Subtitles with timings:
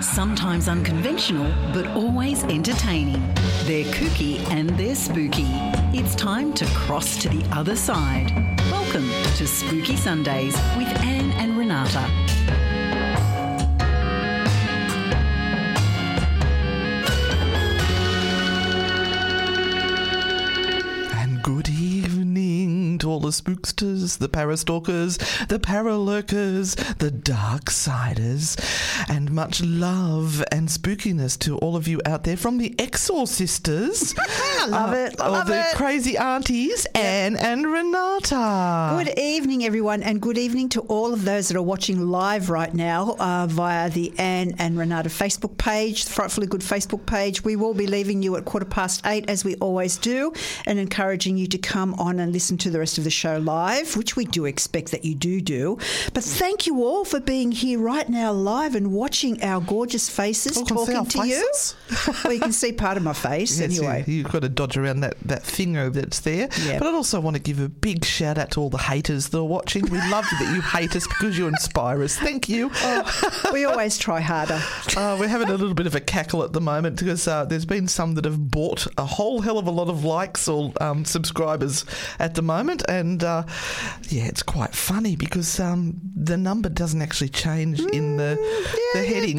[0.00, 3.20] Sometimes unconventional, but always entertaining.
[3.64, 5.48] They're kooky and they're spooky.
[5.92, 8.30] It's time to cross to the other side.
[8.70, 12.08] Welcome to Spooky Sundays with Anne and Renata.
[23.18, 25.18] All the spooksters, the parastalkers,
[25.48, 28.56] the paralurkers, the darksiders,
[29.10, 34.14] and much love and spookiness to all of you out there from the Exorcisters.
[34.60, 35.74] I love it, I Of love the it.
[35.74, 39.02] crazy aunties, Anne and Renata.
[39.04, 42.72] Good evening, everyone, and good evening to all of those that are watching live right
[42.72, 47.42] now uh, via the Anne and Renata Facebook page, the Frightfully Good Facebook page.
[47.42, 50.32] We will be leaving you at quarter past eight, as we always do,
[50.66, 53.96] and encouraging you to come on and listen to the rest of the show live,
[53.96, 55.78] which we do expect that you do do.
[56.14, 60.56] But thank you all for being here right now live and watching our gorgeous faces
[60.56, 61.74] Oh, talking to faces?
[61.90, 62.12] you.
[62.24, 64.04] well, you can see part of my face Yes, anyway.
[64.06, 66.48] you, have got to dodge around that, that thingo that's there.
[66.64, 66.78] Yep.
[66.78, 69.38] But I'd also want to give a big shout out to all the haters that
[69.38, 69.82] are watching.
[69.86, 72.16] We love that you hate us because you inspire us.
[72.16, 72.70] Thank you.
[73.52, 74.60] we always try harder.
[74.96, 77.64] Uh, we're having a little bit of a cackle at the moment because uh, there's
[77.66, 81.04] been some that have bought a whole hell of a lot of likes or um,
[81.04, 81.84] subscribers
[82.18, 83.44] at the moment, and uh,
[84.08, 88.36] yeah, it's quite funny because um, the number doesn't actually change in the
[88.94, 89.38] the heading.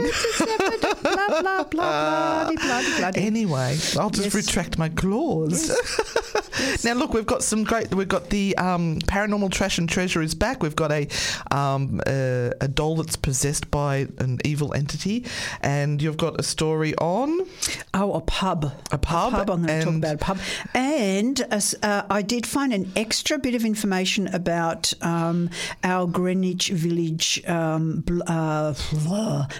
[1.13, 3.11] Blah, blah, blah, blah, blah, blah.
[3.15, 4.33] Anyway, I'll just Yes.
[4.35, 5.69] retract my claws.
[6.83, 7.93] now, look, we've got some great.
[7.93, 10.61] We've got the um, paranormal trash and treasure is back.
[10.63, 11.07] We've got a
[11.51, 15.25] um, a, a doll that's possessed by an evil entity,
[15.61, 17.41] and you've got a story on.
[17.93, 18.71] Oh, a pub.
[18.91, 20.39] A pub, I'm going to talk about a pub.
[20.73, 25.49] And uh, uh, I did find an extra bit of information about um,
[25.83, 28.73] our Greenwich Village um, bl- uh,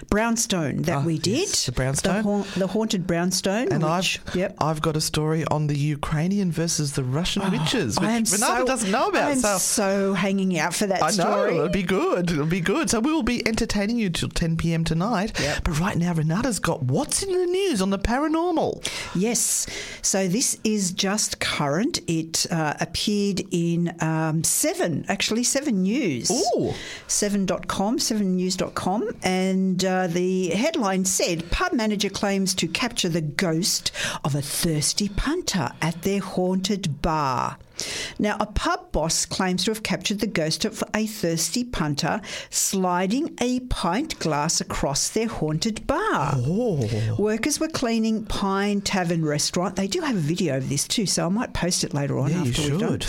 [0.08, 1.39] brownstone that Ah, we did.
[1.40, 2.16] Yes, the brownstone.
[2.16, 3.72] The, haun- the haunted brownstone.
[3.72, 4.54] And which, I've yep.
[4.58, 8.90] I've got a story on the Ukrainian versus the Russian witches, which Renata so, doesn't
[8.90, 9.30] know about.
[9.30, 11.56] I'm so so hanging out for that I know story.
[11.56, 12.30] it'll be good.
[12.30, 12.90] It'll be good.
[12.90, 14.84] So we will be entertaining you till 10 p.m.
[14.84, 15.38] tonight.
[15.40, 15.64] Yep.
[15.64, 18.86] But right now, Renata's got what's in the news on the paranormal.
[19.14, 19.66] Yes.
[20.02, 22.00] So this is just current.
[22.08, 26.30] It uh, appeared in um, Seven, actually, Seven News.
[26.30, 26.72] Ooh.
[27.06, 29.10] Seven.com, sevennews.com.
[29.22, 33.92] And uh, the headline said Pub manager claims to capture the ghost
[34.24, 37.58] of a thirsty punter at their haunted bar.
[38.18, 42.20] Now, a pub boss claims to have captured the ghost of a thirsty punter
[42.50, 46.36] sliding a pint glass across their haunted bar.
[47.18, 49.76] Workers were cleaning Pine Tavern restaurant.
[49.76, 52.30] They do have a video of this too, so I might post it later on
[52.30, 53.00] Yeah, you after we've done.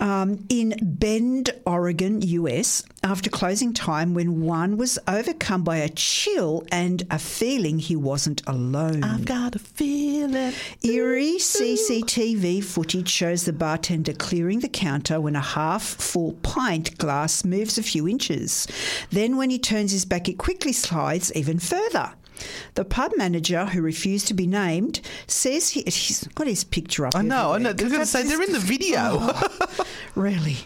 [0.00, 6.64] Um, in Bend, Oregon, US, after closing time when one was overcome by a chill
[6.72, 9.04] and a feeling he wasn't alone.
[9.04, 10.52] I've got a feeling.
[10.82, 17.44] Eerie CCTV footage shows the bartender clearing the counter when a half full pint glass
[17.44, 18.66] moves a few inches.
[19.10, 22.12] Then, when he turns his back, it quickly slides even further.
[22.74, 27.14] The pub manager, who refused to be named, says he, he's got his picture up.
[27.16, 27.52] I know.
[27.54, 27.72] I know.
[27.72, 29.30] They're going to say they're in the video.
[30.14, 30.56] Really?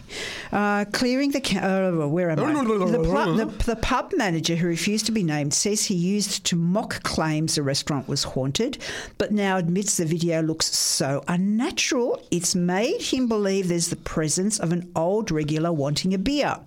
[0.51, 1.41] Uh, clearing the.
[1.41, 2.43] Ca- uh, where am I?
[2.91, 7.03] The, the, the pub manager, who refused to be named, says he used to mock
[7.03, 8.77] claims the restaurant was haunted,
[9.17, 14.59] but now admits the video looks so unnatural, it's made him believe there's the presence
[14.59, 16.57] of an old regular wanting a beer.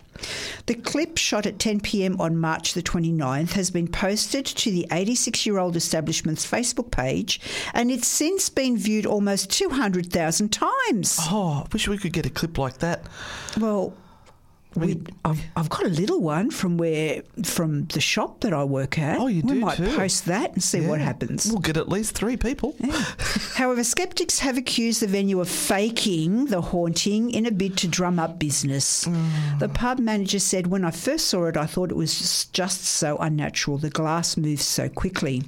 [0.67, 4.87] The clip shot at 10 pm on March the 29th has been posted to the
[4.91, 7.41] 86 year old establishment's Facebook page
[7.73, 11.19] and it's since been viewed almost 200,000 times.
[11.23, 13.05] oh, I wish we could get a clip like that.
[13.59, 13.95] Well,
[14.77, 18.99] we, I've, I've got a little one from where from the shop that I work
[18.99, 19.19] at.
[19.19, 19.95] Oh, you we do might too.
[19.97, 21.47] post that and see what happens.
[21.47, 22.75] We'll get at least three people.
[23.55, 28.19] However, skeptics have accused the venue of faking the haunting in a bid to drum
[28.19, 29.05] up business.
[29.05, 29.59] Mm.
[29.61, 32.85] The pub manager said, When I first saw it, I thought it was just, just
[32.85, 33.79] so unnatural.
[33.79, 35.43] The glass moves so quickly.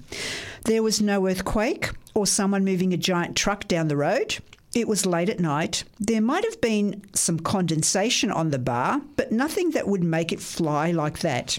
[0.64, 4.38] There was no earthquake or someone moving a giant truck down the road.
[4.76, 5.84] It was late at night.
[5.98, 10.38] There might have been some condensation on the bar, but nothing that would make it
[10.38, 11.58] fly like that.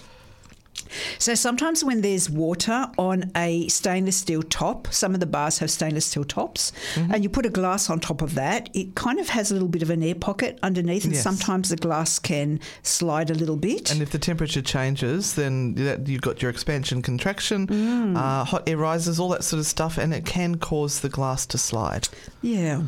[1.18, 5.70] So sometimes when there's water on a stainless steel top, some of the bars have
[5.70, 7.12] stainless steel tops, Mm-hmm.
[7.14, 9.68] and you put a glass on top of that, it kind of has a little
[9.68, 11.22] bit of an air pocket underneath, and Yes.
[11.22, 13.90] sometimes the glass can slide a little bit.
[13.90, 15.74] And if the temperature changes, then
[16.06, 18.16] you've got your expansion, contraction, Mm.
[18.16, 21.46] uh, hot air rises, all that sort of stuff, and it can cause the glass
[21.46, 22.08] to slide.
[22.42, 22.82] Yeah.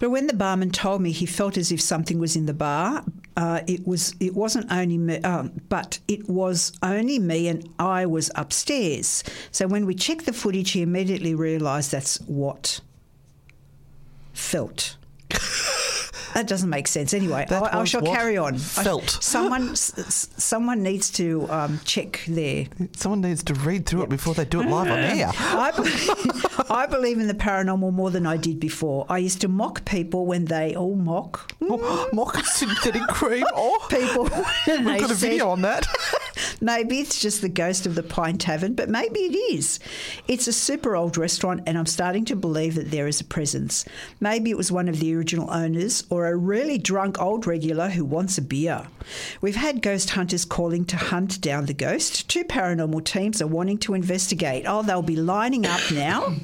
[0.00, 3.04] But when the barman told me he felt as if something was in the bar,
[3.36, 8.06] uh, it was it wasn't only me, um, but it was only me and I
[8.06, 9.24] was upstairs.
[9.50, 12.80] So when we checked the footage, he immediately realised that's what
[14.32, 14.96] felt.
[16.34, 17.12] That doesn't make sense.
[17.14, 18.54] Anyway, I, I shall carry on.
[18.54, 18.58] I-
[19.06, 24.34] someone, s- someone needs to um, check their Someone needs to read through it before
[24.34, 25.30] they do it live on air.
[25.38, 26.10] I believe,
[26.70, 29.06] I believe in the paranormal more than I did before.
[29.08, 33.44] I used to mock people when they all mock Oh, mock synthetic cream.
[33.54, 34.24] Oh, people.
[34.24, 35.86] we've got a said, video on that.
[36.60, 39.78] Maybe it's just the ghost of the Pine Tavern, but maybe it is.
[40.28, 43.84] It's a super old restaurant, and I'm starting to believe that there is a presence.
[44.20, 48.04] Maybe it was one of the original owners or a really drunk old regular who
[48.04, 48.86] wants a beer.
[49.40, 52.28] We've had ghost hunters calling to hunt down the ghost.
[52.28, 54.64] Two paranormal teams are wanting to investigate.
[54.66, 56.34] Oh, they'll be lining up now.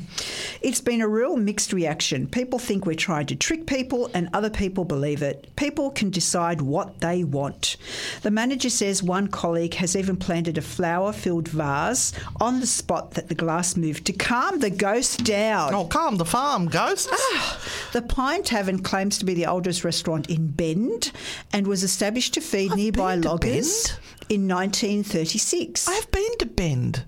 [0.60, 2.26] It's been a real mixed reaction.
[2.26, 5.54] People think we're trying to trick people, and other people believe it.
[5.56, 7.76] People can decide what they want.
[8.22, 13.12] The manager says one colleague has even planted a flower filled vase on the spot
[13.12, 15.74] that the glass moved to calm the ghost down.
[15.74, 17.08] Oh, calm the farm, ghosts.
[17.12, 17.60] Ah,
[17.92, 21.12] the Pine Tavern claims to be the oldest restaurant in Bend
[21.52, 23.92] and was established to feed nearby been to loggers
[24.28, 25.88] in 1936.
[25.88, 27.04] I've been to Bend.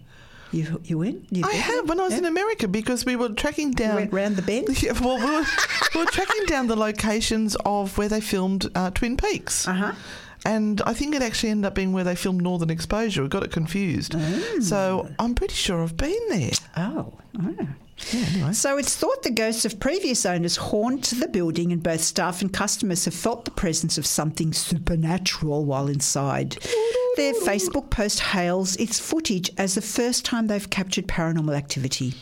[0.52, 1.26] you, you went?
[1.30, 2.18] You I have when I was Yeah.
[2.18, 3.94] in America because we were tracking down.
[3.96, 4.68] went round the bend?
[4.82, 5.44] Yeah, well, we were,
[5.94, 9.68] we were tracking down the locations of where they filmed uh, Twin Peaks.
[9.68, 9.92] Uh-huh.
[10.44, 13.22] And I think it actually ended up being where they filmed Northern Exposure.
[13.22, 14.16] We got it confused.
[14.62, 16.50] So I'm pretty sure I've been there.
[16.78, 17.12] Oh.
[17.42, 17.68] oh.
[18.12, 18.50] Yeah.
[18.52, 22.52] So it's thought the ghosts of previous owners haunt the building, and both staff and
[22.52, 26.56] customers have felt the presence of something supernatural while inside.
[27.16, 32.14] Their Facebook post hails its footage as the first time they've captured paranormal activity.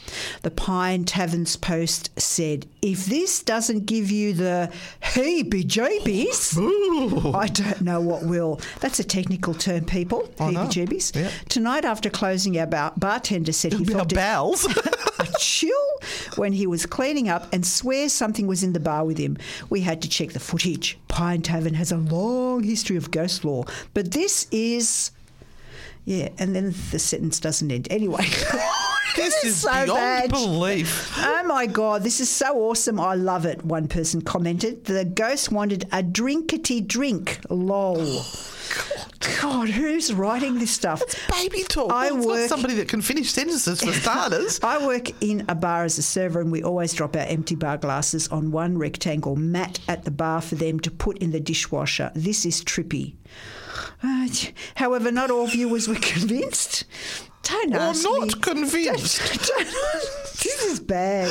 [0.43, 4.73] The Pine Tavern's post said, If this doesn't give you the
[5.03, 6.57] heebie jeebies,
[7.35, 8.61] I don't know what will.
[8.81, 10.23] That's a technical term, people.
[10.39, 11.15] Heebie jeebies.
[11.15, 11.31] Yeah.
[11.49, 14.67] Tonight, after closing, our bar- bartender said he Our felt it bowels.
[15.19, 15.73] a chill
[16.37, 19.37] when he was cleaning up and swears something was in the bar with him.
[19.71, 20.99] We had to check the footage.
[21.09, 25.11] Pine Tavern has a long history of ghost lore, but this is.
[26.05, 27.89] Yeah, and then the sentence doesn't end.
[27.91, 28.27] Anyway.
[29.19, 30.31] this is so beyond bad.
[30.31, 31.13] belief.
[31.19, 32.99] Oh my God, this is so awesome.
[33.01, 34.85] I love it, one person commented.
[34.85, 37.39] The ghost wanted a drinkety drink.
[37.51, 38.23] Lol.
[39.41, 41.03] God, who's writing this stuff?
[41.03, 41.91] It's baby talk.
[41.93, 44.61] I Well, it's work- not somebody that can finish sentences for starters.
[44.63, 47.79] I work in a bar as a server, and we always drop our empty bar
[47.79, 52.13] glasses on one rectangle mat at the bar for them to put in the dishwasher.
[52.15, 53.15] This is trippy.
[54.03, 54.29] Uh,
[54.77, 56.85] however, not all viewers were convinced.
[57.51, 58.33] Don't Or ask not me.
[58.41, 59.19] convinced.
[60.43, 61.29] this is bad.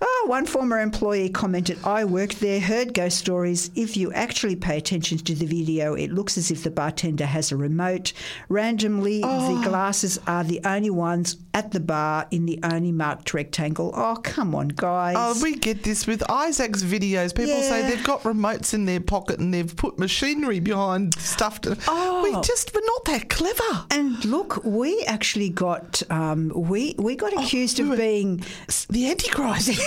[0.00, 3.70] Oh, one former employee commented, I worked there, heard ghost stories.
[3.74, 7.50] If you actually pay attention to the video, it looks as if the bartender has
[7.52, 8.12] a remote.
[8.48, 9.56] Randomly, Oh.
[9.60, 13.92] the glasses are the only ones at the bar in the only marked rectangle.
[13.94, 15.16] Oh, come on, guys.
[15.18, 17.34] Oh, we get this with Isaac's videos.
[17.34, 21.60] People say they've got remotes in their pocket and they've put machinery behind stuff.
[21.62, 22.22] To, Oh.
[22.22, 23.86] We just, we're not that clever.
[23.90, 28.44] and look, we actually got um, we we got accused Oh, we of being
[28.88, 29.68] The Antichrist.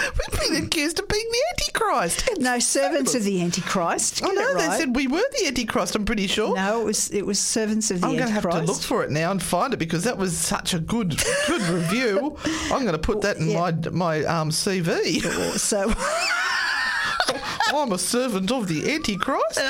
[0.00, 2.28] We've been accused of being the Antichrist.
[2.40, 4.22] no servants of the Antichrist.
[4.24, 5.94] Oh Get no, it they said we were the Antichrist.
[5.94, 6.54] I'm pretty sure.
[6.56, 9.04] no, it was it was servants of the I'm going to have to look for
[9.04, 12.36] it now and find it because that was such a good good review.
[12.72, 13.58] I'm going to put that in Yeah.
[13.60, 15.20] my my um, CV.
[15.58, 15.88] So,
[17.74, 19.60] I'm a servant of the Antichrist.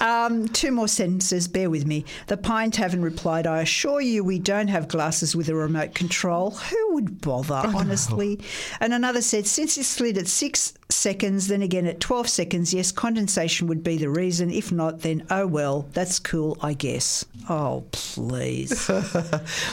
[0.00, 1.48] um, two more sentences.
[1.48, 2.04] Bear with me.
[2.26, 6.50] The Pine Tavern replied, "I assure you, we don't have glasses with a remote control.
[6.52, 8.40] Who would bother, honestly?"
[8.80, 12.92] And another said, "Since it slid at six seconds, then again at twelve seconds, yes,
[12.92, 14.50] condensation would be the reason.
[14.50, 18.90] If not, then oh well, that's cool, I guess." Oh, please.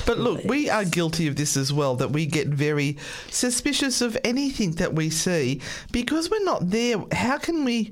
[0.06, 2.98] But look, we are guilty of this as well, that we get very
[3.30, 6.98] suspicious of anything that we see because we're not there.
[7.12, 7.92] How can we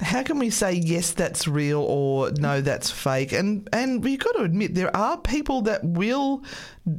[0.00, 3.32] how can we say yes that's real or no that's fake?
[3.32, 6.42] And and we've got to admit there are people that will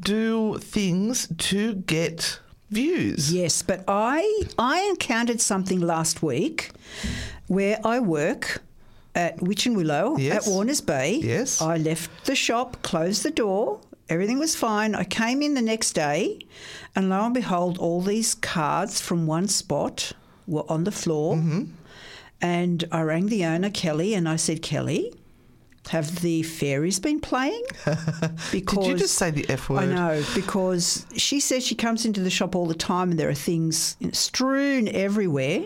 [0.02, 3.32] do things to get views.
[3.32, 6.72] Yes, but I I encountered something last week
[7.48, 8.62] where I work
[9.16, 10.46] at Witch and Willow Yes.
[10.48, 11.20] at Warners Bay.
[11.24, 11.62] Yes.
[11.62, 14.94] I left the shop, closed the door, everything was fine.
[14.94, 16.40] I came in the next day
[16.96, 20.12] and lo and behold all these cards from one spot
[20.50, 21.36] were on the floor.
[21.36, 21.66] Mm-hmm.
[22.42, 25.14] And I rang the owner, Kelly, and I said, Kelly,
[25.90, 27.64] have the fairies been playing?
[28.52, 29.80] Because Did you just say the F word?
[29.80, 33.30] I know because she says she comes into the shop all the time and there
[33.30, 35.64] are things strewn everywhere.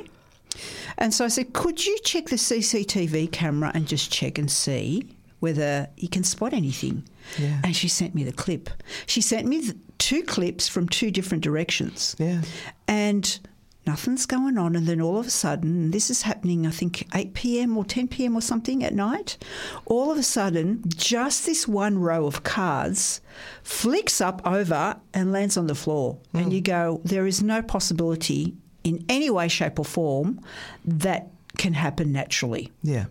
[0.97, 5.09] And so I said, Could you check the CCTV camera and just check and see
[5.39, 7.03] whether you can spot anything?
[7.37, 7.59] Yeah.
[7.63, 8.69] And she sent me the clip.
[9.05, 12.15] She sent me two clips from two different directions.
[12.17, 12.41] Yeah.
[12.87, 13.39] And
[13.85, 14.75] nothing's going on.
[14.75, 17.77] And then all of a sudden, this is happening, I think, 8 p.m.
[17.77, 18.35] or 10 p.m.
[18.35, 19.37] or something at night.
[19.85, 23.21] All of a sudden, just this one row of cards
[23.63, 26.17] flicks up over and lands on the floor.
[26.33, 26.51] And hmm.
[26.51, 30.39] you go, there is no possibility in any way, shape, or form
[30.85, 32.71] that can happen naturally.
[32.81, 33.05] Yeah.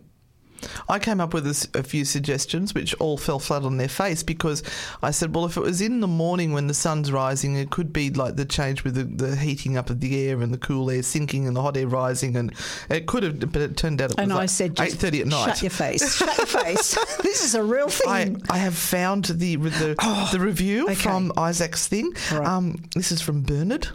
[0.89, 4.63] I came up with a few suggestions, which all fell flat on their face because
[5.03, 7.93] I said, well, if it was in the morning when the sun's rising, it could
[7.93, 10.91] be like the change with the, the heating up of the air and the cool
[10.91, 12.53] air sinking and the hot air rising, and
[12.89, 15.21] it could have, but it turned out it was And like I said, eight thirty
[15.21, 15.47] at night.
[15.47, 16.17] Shut your face.
[16.17, 16.95] Shut your face.
[17.23, 18.43] this is a real thing.
[18.51, 20.95] I have found the the, the review okay.
[20.95, 22.13] from Isaac's thing.
[22.33, 22.47] Right.
[22.47, 23.89] Um, this is from Bernard.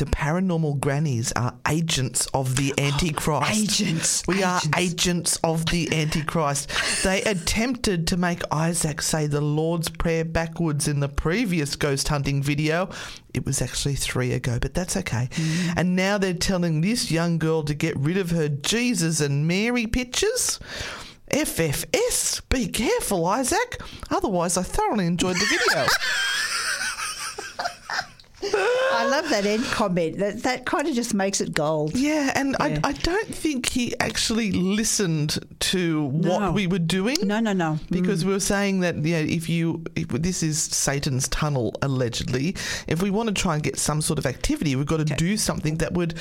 [0.00, 3.52] The paranormal grannies are agents of the Antichrist.
[3.52, 4.78] Agents, We are agents.
[4.78, 6.70] agents of the Antichrist.
[7.04, 12.42] They attempted to make Isaac say the Lord's Prayer backwards in the previous ghost hunting
[12.42, 12.88] video.
[13.34, 15.28] It was actually three ago, but that's okay.
[15.32, 15.74] Mm.
[15.76, 19.86] And now they're telling this young girl to get rid of her Jesus and Mary
[19.86, 20.58] pictures.
[21.30, 23.82] FFS, be careful, Isaac.
[24.10, 25.86] Otherwise, I thoroughly enjoyed the video.
[28.42, 30.18] I love that end comment.
[30.18, 31.94] That, that kind of just makes it gold.
[31.94, 32.80] yeah, and Yeah.
[32.84, 36.38] I, I don't think he actually listened to No.
[36.38, 37.16] what we were doing.
[37.22, 37.78] No, no, no.
[37.90, 38.28] Because mm.
[38.28, 42.56] we were saying that yeah, if you if this is Satan's tunnel allegedly,
[42.86, 45.36] if we want to try and get some sort of activity, we've got to do
[45.36, 46.14] something that would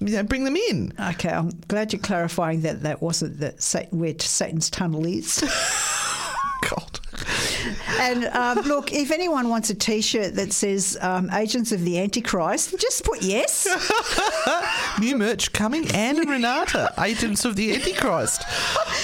[0.00, 0.92] you know, bring them in.
[1.10, 5.40] Okay, I'm glad you're clarifying that that wasn't that Satan, where Satan's tunnel is.
[6.70, 7.00] God.
[8.02, 12.78] And um, look, if anyone wants a T-shirt that says um, "Agents of the Antichrist,"
[12.78, 13.68] just put yes.
[15.00, 18.42] New merch coming, Anne and Renata, agents of the Antichrist.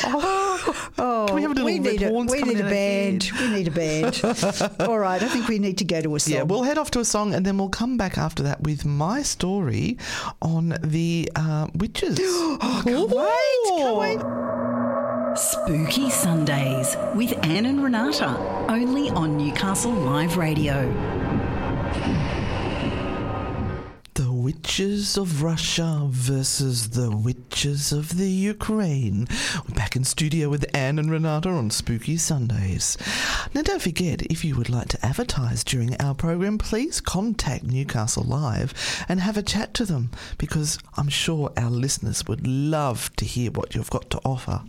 [0.04, 3.30] Oh, can we have a little we need a, we need a band.
[3.38, 4.20] We need a band.
[4.80, 6.34] All right, I think we need to go to a song.
[6.34, 8.84] Yeah, we'll head off to a song and then we'll come back after that with
[8.84, 9.98] my story
[10.42, 12.18] on the uh, witches.
[12.22, 14.77] oh, can't wait, can't wait.
[15.38, 18.36] Spooky Sundays with Anne and Renata,
[18.68, 21.17] only on Newcastle Live Radio.
[24.48, 29.28] Witches of Russia versus the witches of the Ukraine.
[29.68, 32.96] We're back in studio with Anne and Renata on Spooky Sundays.
[33.52, 38.24] Now, don't forget, if you would like to advertise during our program, please contact Newcastle
[38.24, 38.72] Live
[39.06, 43.50] and have a chat to them because I'm sure our listeners would love to hear
[43.50, 44.62] what you've got to offer.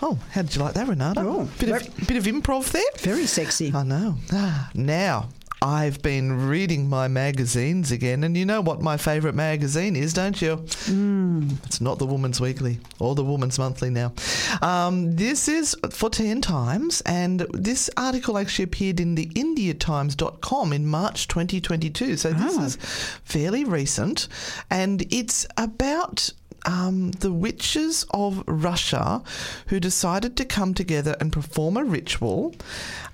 [0.00, 1.20] Oh, how did you like that, Renata?
[1.20, 2.82] Oh, bit of bit of improv there.
[3.00, 3.70] Very sexy.
[3.74, 4.16] I know.
[4.32, 5.28] Ah, now,
[5.64, 10.42] I've been reading my magazines again, and you know what my favourite magazine is, don't
[10.42, 10.58] you?
[10.58, 11.52] Mm.
[11.64, 14.12] It's not the Woman's Weekly or the Woman's Monthly now.
[14.60, 20.86] Um, this is for 10 Times, and this article actually appeared in the IndiaTimes.com in
[20.86, 22.18] March 2022.
[22.18, 22.76] So this is
[23.24, 24.28] fairly recent,
[24.68, 26.28] and it's about
[26.66, 29.22] um, the witches of Russia
[29.68, 32.54] who decided to come together and perform a ritual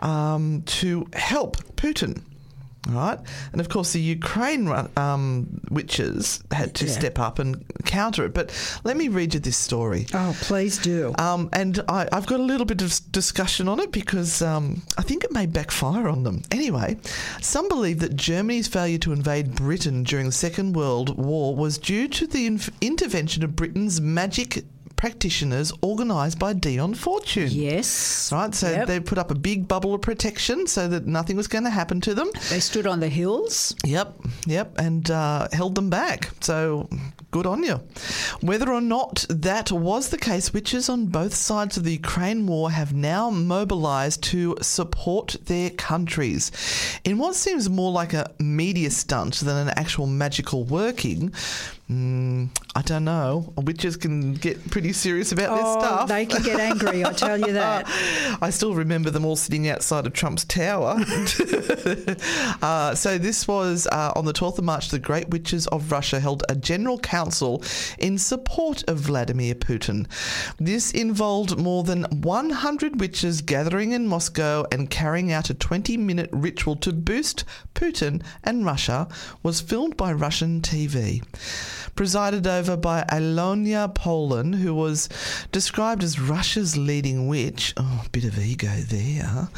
[0.01, 2.25] um, to help Putin.
[2.89, 3.19] All right,
[3.53, 6.93] and of course the Ukraine um, witches had to Yeah.
[6.93, 8.33] step up and counter it.
[8.33, 8.53] But
[8.85, 10.07] let me read you this story.
[10.15, 11.15] Oh, please do.
[11.19, 15.03] Um, and I, I've got a little bit of discussion on it because um, I
[15.03, 16.43] think it may backfire on them.
[16.51, 16.97] Anyway,
[17.43, 22.09] some believe that Germany's failure to invade Britain during the Second World War was due
[22.09, 24.65] to the inf- intervention of Britain's magic
[25.05, 27.49] practitioners organised by Dion Fortune.
[27.51, 28.31] yes.
[28.31, 28.87] Right, so Yep.
[28.87, 32.03] they put up a big bubble of protection so that nothing was going to happen
[32.03, 32.29] to them.
[32.51, 33.75] They stood on the hills.
[33.85, 34.09] Yep,
[34.47, 36.31] yep, and uh, held them back.
[36.41, 36.89] So
[37.31, 37.81] good on you.
[38.43, 42.71] Whether or not that was the case, witches on both sides of the Ukraine war
[42.71, 46.53] have now mobilised to support their countries.
[47.05, 51.33] In what seems more like a media stunt than an actual magical working,
[51.91, 53.53] mm, I don't know.
[53.57, 56.09] Witches can get pretty serious about Oh, stuff.
[56.09, 57.05] they can get angry.
[57.05, 57.87] I tell you that.
[58.43, 60.97] I still remember them all sitting outside of Trump's tower.
[62.63, 64.89] uh, so this was uh, on the 12th of March.
[64.89, 67.63] The Great Witches of Russia held a general council
[67.99, 70.07] in support of Vladimir Putin.
[70.59, 76.77] This involved more than 100 witches gathering in Moscow and carrying out a 20-minute ritual
[76.77, 77.45] to boost
[77.75, 79.09] Putin and Russia.
[79.43, 81.23] Was filmed by Russian TV.
[81.95, 85.09] Presided over by Alonia Polin, who was
[85.53, 87.75] described as Russia's leading witch.
[87.77, 89.49] Oh, bit of ego there.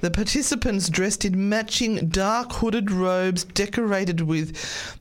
[0.00, 4.56] The participants dressed in matching dark hooded robes decorated with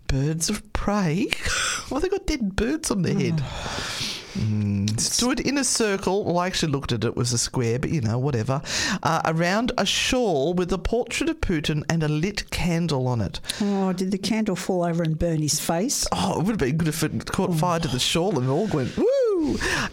[0.08, 1.28] birds of prey.
[1.90, 3.42] well, they got dead birds on their head.
[3.42, 4.22] Oh.
[4.36, 6.26] Mm, stood in a circle.
[6.26, 8.62] Well, I actually looked at it, it was a square, but you know, whatever.
[9.02, 13.40] Uh, around a shawl with a portrait of Putin and a lit candle on it.
[13.62, 16.06] Oh, did the candle fall over and burn his face?
[16.12, 18.68] Oh, it would have been good if it caught fire to the shawl and all
[18.68, 19.06] went woo.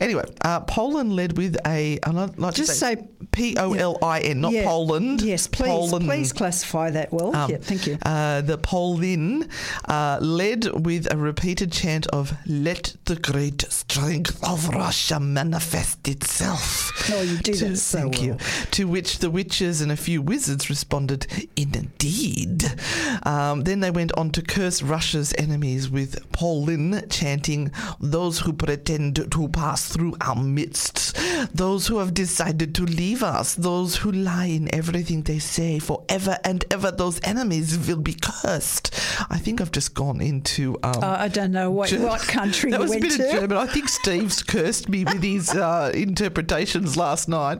[0.00, 1.99] Anyway, uh, Poland led with a.
[2.02, 4.64] I'd like Just say, say P O L I N, not Yeah.
[4.64, 5.23] Poland.
[5.23, 6.04] Yes, please, Poland.
[6.06, 7.35] please classify that well.
[7.35, 7.99] Um, yeah, thank you.
[8.04, 9.49] Uh, the Polin
[9.88, 16.90] uh, led with a repeated chant of "Let the great strength of Russia manifest itself."
[17.12, 18.37] Oh, you do To- that so Thank you.
[18.73, 22.64] To which the witches and a few wizards responded, "Indeed."
[23.25, 29.16] Um, then they went on to curse Russia's enemies with Polin chanting, "Those who pretend
[29.30, 31.16] to pass through our midst,
[31.54, 36.38] those who have decided to leave us, those who lie in everything they say forever
[36.44, 38.94] and ever, those enemies will be cursed."
[39.30, 40.76] I think I've just gone into.
[40.82, 43.25] Um, Uh, I don't know what, what country that was a bit to.
[43.26, 43.56] of German.
[43.58, 47.58] I think Steve's cursed me with his uh, interpretations last night.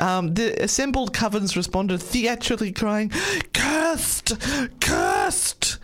[0.00, 3.10] Um, the assembled covens responded theatrically, crying,
[3.52, 4.36] "Cursed!
[4.80, 5.78] Cursed!"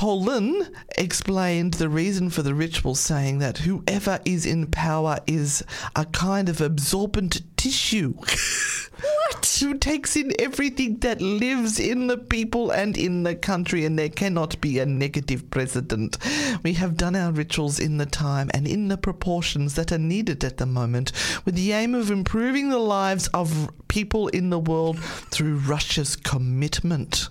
[0.00, 0.66] Polin
[0.96, 5.62] explained the reason for the ritual, saying that whoever is in power is
[5.94, 8.14] a kind of absorbent tissue.
[8.14, 9.56] What?
[9.60, 14.08] Who takes in everything that lives in the people and in the country, and there
[14.08, 16.16] cannot be a negative president.
[16.62, 20.42] We have done our rituals in the time and in the proportions that are needed
[20.44, 21.12] at the moment,
[21.44, 27.28] with the aim of improving the lives of people in the world through Russia's commitment.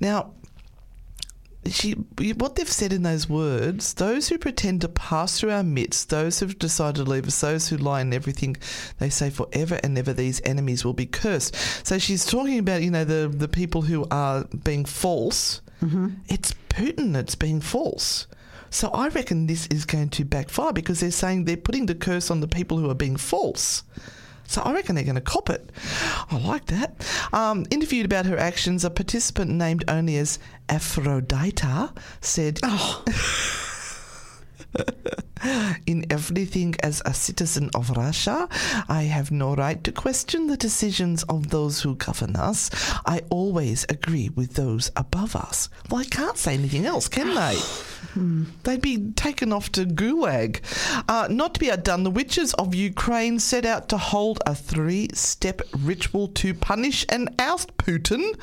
[0.00, 0.32] Now,
[1.66, 6.10] she, what they've said in those words, those who pretend to pass through our midst,
[6.10, 8.56] those who've decided to leave us, those who lie in everything,
[8.98, 11.54] they say forever and ever these enemies will be cursed.
[11.86, 15.60] So she's talking about, you know, the, the people who are being false.
[15.82, 16.08] Mm-hmm.
[16.28, 18.26] It's Putin that's being false.
[18.70, 22.30] So I reckon this is going to backfire because they're saying they're putting the curse
[22.30, 23.82] on the people who are being false.
[24.48, 25.70] So I reckon they're going to cop it.
[26.30, 27.06] I like that.
[27.34, 30.38] Um, interviewed about her actions, a participant named only as
[30.70, 31.62] Aphrodite
[32.22, 32.58] said,
[35.86, 38.48] In everything as a citizen of Russia,
[38.88, 42.70] I have no right to question the decisions of those who govern us.
[43.06, 45.68] I always agree with those above us.
[45.90, 47.58] Well, I can't say anything else, can they?
[48.64, 50.60] They'd be taken off to Gulag.
[51.08, 55.08] Uh, not to be outdone, the witches of Ukraine set out to hold a three
[55.14, 58.38] step ritual to punish and oust Putin,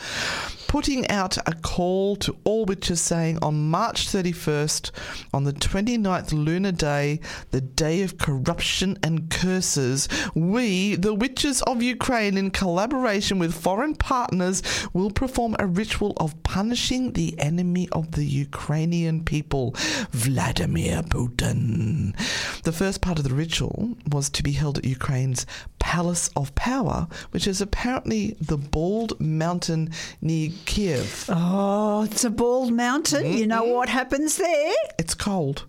[0.67, 4.91] putting out a call to all witches saying on March 31st,
[5.33, 7.19] on the 29th lunar day,
[7.51, 13.95] the day of corruption and curses, we, the witches of Ukraine, in collaboration with foreign
[13.95, 19.73] partners, will perform a ritual of punishing the enemy of the Ukrainian people,
[20.11, 22.15] Vladimir Putin.
[22.63, 25.45] The first part of the ritual was to be held at Ukraine's
[25.79, 31.25] Palace of Power, which is apparently the bald mountain near Kiev.
[31.29, 33.37] Oh, it's a bald mountain.
[33.37, 33.73] You know mm-hmm.
[33.73, 34.73] what happens there?
[34.97, 35.65] It's cold.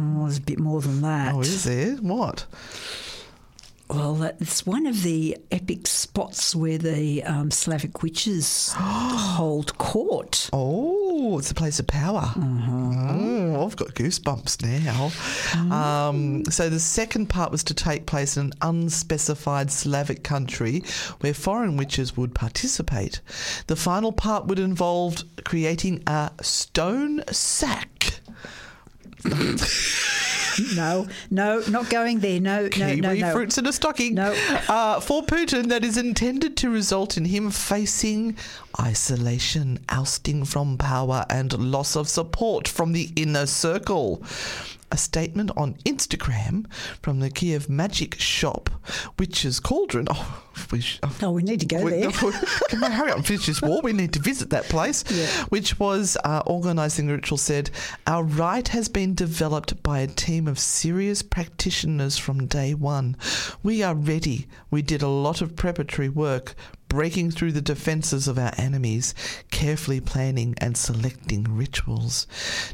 [0.00, 1.34] Oh, there's a bit more than that.
[1.34, 1.96] Oh, is there?
[1.96, 2.46] What?
[3.90, 10.48] Well, it's one of the epic spots where the um, Slavic witches hold court.
[10.52, 12.32] Oh, it's a place of power.
[12.36, 15.10] Oh, I've got goosebumps now.
[15.74, 20.84] Um, so the second part was to take place in an unspecified Slavic country
[21.18, 23.20] where foreign witches would participate.
[23.66, 28.09] The final part would involve creating a stone sack.
[30.74, 32.40] No, no, not going there.
[32.40, 33.32] No, no, no, no.
[33.32, 34.14] fruits in a stocking.
[34.14, 34.32] No.
[34.68, 38.36] Uh, for Putin, that is intended to result in him facing
[38.78, 44.22] isolation, ousting from power, and loss of support from the inner circle.
[44.92, 46.66] A statement on Instagram
[47.00, 48.68] from the Kiev magic shop,
[49.20, 50.08] Witch's Cauldron.
[50.10, 52.10] Oh, we sh- oh, we need to go we- there.
[52.68, 53.80] Can we hurry up and finish this war?
[53.82, 55.04] We need to visit that place.
[55.08, 55.44] Yeah.
[55.44, 57.70] Which was uh, organising the ritual said,
[58.08, 63.16] Our rite has been developed by a team of serious practitioners from day one.
[63.62, 64.48] We are ready.
[64.72, 66.56] We did a lot of preparatory work.
[66.90, 69.14] Breaking through the defences of our enemies,
[69.50, 72.26] carefully planning and selecting rituals.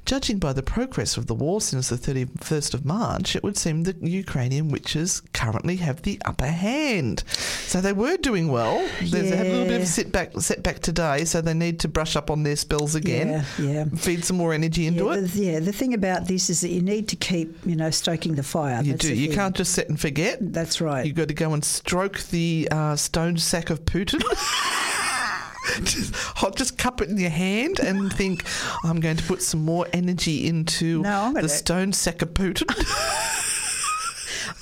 [0.07, 3.85] Judging by the progress of the war since the 31st of March, it would seem
[3.85, 7.25] that Ukrainian witches currently have the upper hand.
[7.29, 8.79] So they were doing well.
[9.03, 12.31] There's a little bit of a setback, setback today, so they need to brush up
[12.31, 13.29] on their spells again.
[13.29, 13.85] Yeah, yeah.
[13.97, 15.21] Feed some more energy into yeah, it.
[15.21, 18.35] the, yeah, the thing about this is that you need to keep, you know, stoking
[18.35, 18.83] the fire.
[18.83, 19.15] You That's do.
[19.15, 19.37] You thing.
[19.37, 20.39] can't just sit and forget.
[20.41, 21.05] That's right.
[21.05, 24.06] You've got to go and stroke the uh, stone sack of Putin.
[25.83, 28.45] just, hot, just cup it in your hand and think,
[28.85, 32.67] I'm going to put some more energy into No, the stone sack of Putin.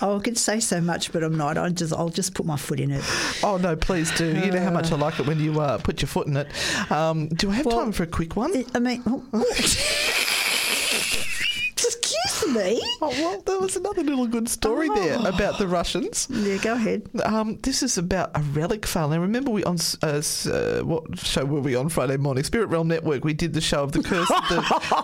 [0.02, 1.57] Oh, I could say so much, but I'm not.
[1.57, 3.02] I just, I'll just put my foot in it.
[3.42, 4.26] oh, no, please do.
[4.26, 6.48] You know how much I like it when you uh, put your foot in it.
[6.90, 8.64] Um, do I have Well, time for a quick one?
[8.74, 9.76] I mean, oh, excuse
[12.54, 12.80] me.
[13.02, 15.24] Oh, well, there was another little good story there Oh.
[15.26, 16.26] about the Russians.
[16.30, 17.08] Yeah, go ahead.
[17.24, 19.08] Um, this is about a relic file.
[19.08, 22.44] Now, remember, we on uh, uh, what show were we on Friday morning?
[22.44, 23.24] Spirit Realm Network.
[23.24, 24.56] We did the show of the curse, of the,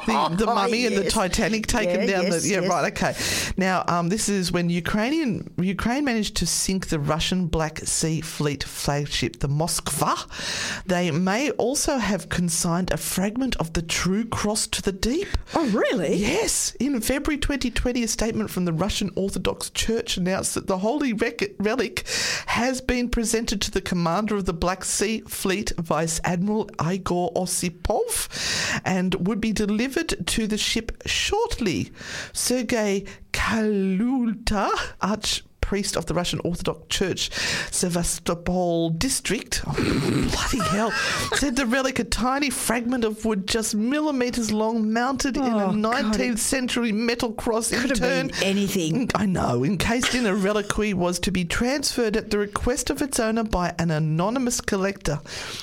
[0.07, 2.23] the, the mummy and the Titanic taken Yeah, down.
[2.25, 2.71] yes, the, yeah, yes.
[2.71, 2.93] right.
[2.93, 3.15] Okay.
[3.57, 8.63] Now, um, this is when Ukrainian Ukraine managed to sink the Russian Black Sea Fleet
[8.65, 10.83] flagship, the Moskva.
[10.87, 15.29] They may also have consigned a fragment of the True Cross to the deep.
[15.55, 16.17] Oh, really?
[16.17, 16.75] Yes.
[16.81, 22.07] In February 2020, a statement from the Russian Orthodox Church announced that the holy relic
[22.47, 28.81] has been presented to the commander of the Black Sea Fleet, Vice Admiral Igor Osipov,
[28.85, 31.91] and would be delivered to the ship shortly.
[32.33, 37.31] Sergei Kaluta, Arch priest of the Russian Orthodox Church,
[37.71, 40.91] Sevastopol district, oh, bloody hell,
[41.37, 45.73] said the relic, a tiny fragment of wood just millimetres long, mounted in Oh, a
[45.73, 48.27] 19th it century metal cross in Could have turn.
[48.29, 49.07] been anything.
[49.07, 53.01] Mm, I know, encased in a reliquary, was to be transferred at the request of
[53.01, 55.21] its owner by an anonymous collector.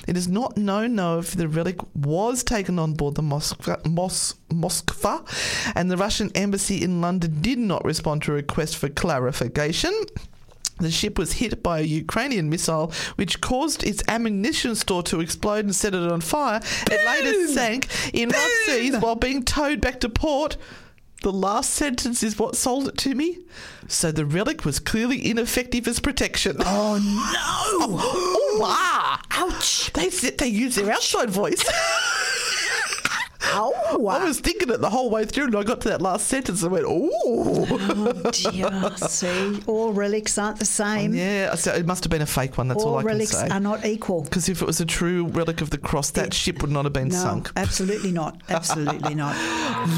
[0.08, 4.36] It is not known, though, if the relic was taken on board the Moskva, Mos,
[4.50, 5.24] Moskva,
[5.76, 9.94] and the Russian embassy in London did not respond to a request for clarification.
[10.80, 15.66] The ship was hit by a Ukrainian missile, which caused its ammunition store to explode
[15.66, 16.62] and set it on fire.
[16.92, 20.58] It later sank in rough seas while being towed back to port.
[21.24, 23.40] The last sentence is what sold it to me.
[23.88, 26.58] So the relic was clearly ineffective as protection.
[26.60, 27.98] Oh, no.
[28.50, 29.20] Oh, wow.
[29.32, 29.92] Ouch.
[29.94, 31.64] They said they use their outside voice.
[33.54, 34.06] Ow.
[34.08, 36.64] I was thinking it the whole way through, and I got to that last sentence
[36.64, 38.96] and went, "Ooh." Oh, dear.
[39.08, 41.14] See, all relics aren't the same.
[41.14, 42.68] Yeah, so it must have been a fake one.
[42.68, 43.38] That's all, all I can say.
[43.38, 44.24] relics are not equal.
[44.24, 46.86] Because if it was a true relic of the cross, that It- ship would not
[46.86, 47.52] have been No, sunk.
[47.56, 48.38] absolutely not.
[48.50, 49.36] Absolutely not.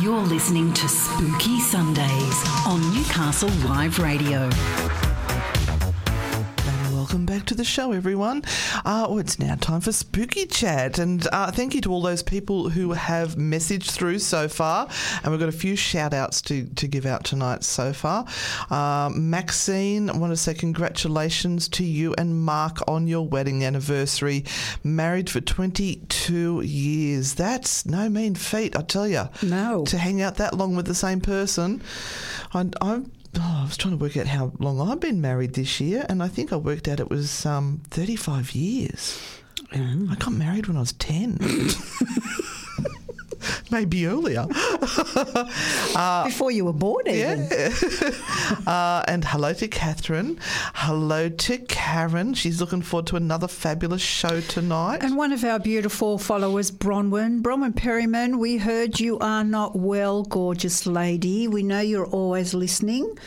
[0.02, 4.50] You're listening to Spooky Sundays on Newcastle Live Radio.
[7.10, 8.44] Welcome back to the show, everyone.
[8.86, 11.00] Uh, oh, it's now time for Spooky Chat.
[11.00, 14.88] And uh, thank you to all those people who have messaged through so far.
[15.24, 18.28] And we've got a few shout outs to, to give out tonight so far.
[18.70, 24.46] Um, Maxine, I want to say congratulations to you and Mark on your wedding anniversary.
[24.84, 27.34] Married for 22 years.
[27.34, 29.30] That's no mean feat, I tell you.
[29.42, 29.84] No.
[29.86, 31.82] To hang out that long with the same person.
[32.54, 35.80] I, I'm Oh, I was trying to work out how long I've been married this
[35.80, 39.20] year, and I think I worked out it was um, 35 years.
[39.72, 41.38] I got married when I was 10.
[43.72, 44.46] Maybe earlier.
[46.26, 47.48] Before you were born, even.
[47.52, 47.74] Yeah.
[48.68, 50.40] uh, and hello to Catherine.
[50.76, 52.34] Hello to Karen.
[52.34, 55.04] She's looking forward to another fabulous show tonight.
[55.04, 57.42] And one of our beautiful followers, Bronwyn.
[57.42, 61.48] Bronwyn Perryman, we heard you are not well, gorgeous lady.
[61.48, 63.18] We know you're always listening,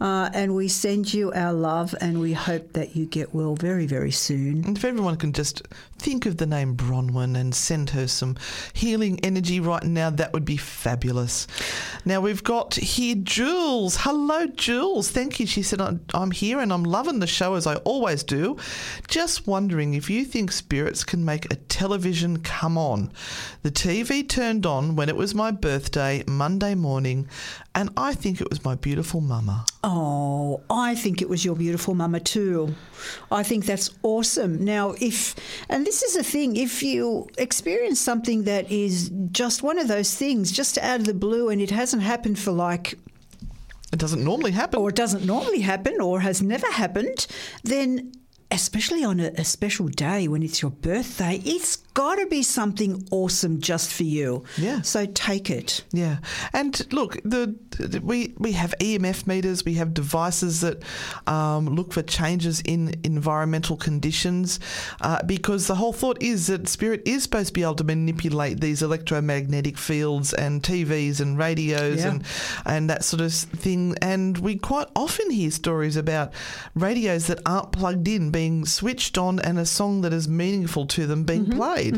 [0.00, 3.86] uh, and we send you our love, and we hope that you get well very,
[3.86, 4.64] very soon.
[4.64, 5.62] And if everyone can just
[5.98, 8.36] think of the name Bronwyn and send her some
[8.72, 11.46] healing energy right now, that would be fabulous.
[12.04, 13.96] Now we've got here Jules.
[14.00, 15.10] Hello, Jules.
[15.10, 15.46] Thank you.
[15.46, 18.56] She said, "I'm- here and I'm loving the show as I always do.
[19.08, 23.10] Just wondering if you think spirits can make a television come on.
[23.62, 27.28] The TV turned on when it was my birthday, Monday morning,
[27.74, 29.64] and I think it was my beautiful mama.
[29.82, 32.74] Oh, I think it was your beautiful mama too.
[33.30, 34.64] I think that's awesome.
[34.64, 35.34] Now, if,
[35.68, 40.14] and this is the thing, if you experience something that is just one of those
[40.14, 42.98] things, just out of the blue, and it hasn't happened for like
[43.92, 44.80] It doesn't normally happen.
[44.80, 47.26] or it doesn't normally happen or has never happened,
[47.64, 48.12] then
[48.50, 53.06] especially on a, a special day when it's your birthday, it's got to be something
[53.10, 54.44] awesome just for you.
[54.56, 54.82] Yeah.
[54.82, 55.84] So take it.
[55.92, 56.18] Yeah,
[56.52, 60.82] and look, the, the- we we have EMF meters, we have devices that
[61.26, 64.60] um, look for changes in environmental conditions,
[65.00, 68.60] uh, because the whole thought is that spirit is supposed to be able to manipulate
[68.60, 72.10] these electromagnetic fields and TVs and radios Yeah.
[72.10, 72.24] and
[72.66, 73.94] and that sort of thing.
[74.02, 76.32] And we quite often hear stories about
[76.74, 81.06] radios that aren't plugged in being switched on and a song that is meaningful to
[81.06, 81.89] them being played.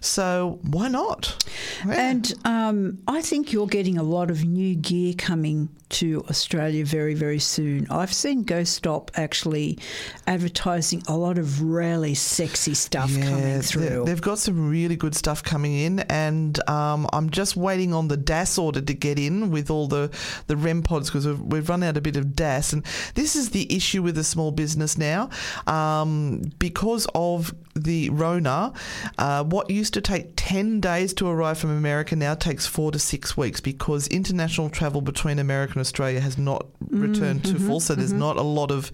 [0.00, 1.44] So why not?
[1.86, 1.92] Yeah.
[1.92, 7.14] And um, I think you're getting a lot of new gear coming to Australia very,
[7.14, 7.86] very soon.
[7.90, 9.78] I've seen Ghost Stop actually
[10.26, 14.04] advertising a lot of really sexy stuff coming through.
[14.04, 18.16] They've got some really good stuff coming in, and um, I'm just waiting on the
[18.16, 20.10] DAS order to get in with all the
[20.48, 23.50] the REM pods because we've, we've run out a bit of DAS, and this is
[23.50, 25.30] the issue with a small business now
[25.66, 28.72] um, because of the Rona.
[29.18, 32.98] Uh, what used to take ten days to arrive from America now takes four to
[32.98, 37.94] six weeks because international travel between America and Australia has not returned to full, so
[37.94, 38.90] there's not a lot of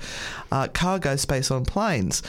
[0.50, 2.22] uh, cargo space on planes,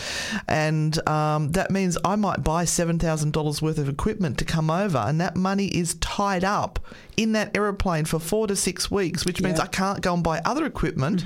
[0.48, 4.70] and um, that means I might buy seven thousand dollars worth of equipment to come
[4.70, 6.80] over, and that money is tied up
[7.16, 9.66] in that aeroplane for four to six weeks, which means Yeah.
[9.66, 11.24] I can't go and buy other equipment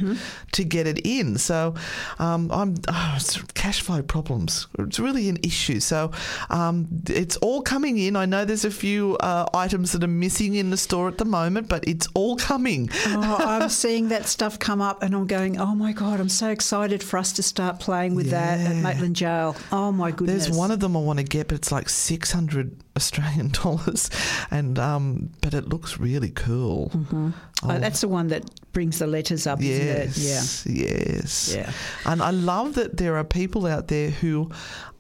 [0.51, 1.37] to get it in.
[1.37, 1.75] So
[2.19, 3.17] um, I'm oh,
[3.53, 4.67] cash flow problems.
[4.79, 5.79] It's really an issue.
[5.79, 6.11] So
[6.49, 6.66] um,
[7.08, 8.15] it's all coming in.
[8.15, 11.25] I know there's a few uh, items that are missing in the store at the
[11.25, 12.89] moment, but it's all coming.
[13.08, 16.49] oh, I'm seeing that stuff come up and I'm going, oh my God, I'm so
[16.49, 19.56] excited for us to start playing with that at Maitland Jail.
[19.71, 20.45] Oh my goodness.
[20.45, 24.10] There's one of them I want to get, but it's like six hundred Australian dollars,
[24.51, 26.91] and um, but it looks really cool.
[27.63, 30.17] Oh, that's the one that brings the letters up, isn't it?
[30.17, 30.34] Yeah.
[30.34, 31.56] Yes, yes.
[31.56, 31.71] Yeah.
[32.06, 34.51] And I love that there are people out there who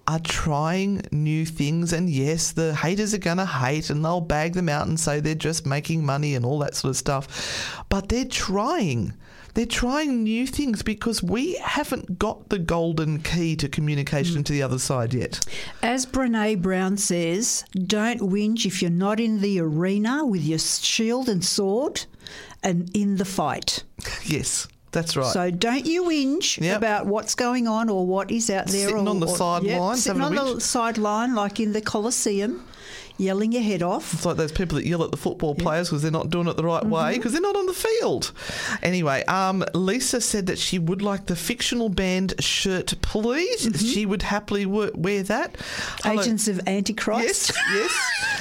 [0.07, 1.91] are trying new things.
[1.93, 5.19] And yes, the haters are going to hate and they'll bag them out and say
[5.19, 7.85] they're just making money and all that sort of stuff.
[7.89, 9.13] But they're trying.
[9.53, 14.45] They're trying new things because we haven't got the golden key to communication mm.
[14.45, 15.43] to the other side yet.
[15.81, 21.27] As Brene Brown says, don't whinge if you're not in the arena with your shield
[21.27, 22.05] and sword
[22.61, 23.83] and in the fight.
[24.23, 24.67] Yes,
[24.97, 25.31] that's right.
[25.31, 26.77] So don't you whinge Yep.
[26.77, 28.87] about what's going on or what is out there.
[28.89, 32.63] Sitting or, on the or- sidelines, sitting on the sideline like in the Colosseum,
[33.17, 34.13] yelling your head off.
[34.13, 36.55] It's like those people that yell at the football players because they're not doing it
[36.57, 38.31] the right way because they're not on the field.
[38.83, 43.69] Anyway, um, Lisa said that she would like the fictional band shirt, please.
[43.79, 45.55] She would happily wear that.
[46.03, 47.51] Hello- Agents of Antichrist.
[47.71, 47.91] Yes,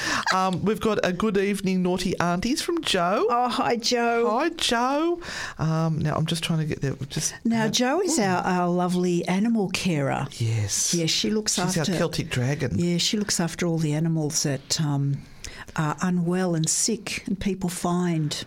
[0.07, 0.23] yes.
[0.33, 3.25] um, we've got a good evening, naughty aunties from Joe.
[3.29, 4.29] Oh, hi, Joe.
[4.29, 5.19] Hi, Joe.
[5.59, 6.93] Um, now I'm just trying to get there.
[7.09, 10.27] Just Now, Joe is our, our lovely animal carer.
[10.33, 11.91] yes, Yeah, she looks She's after.
[11.91, 12.71] our Celtic dragon.
[12.77, 15.17] Yeah, she looks after all the animals that um,
[15.75, 18.45] are unwell and sick, and people find.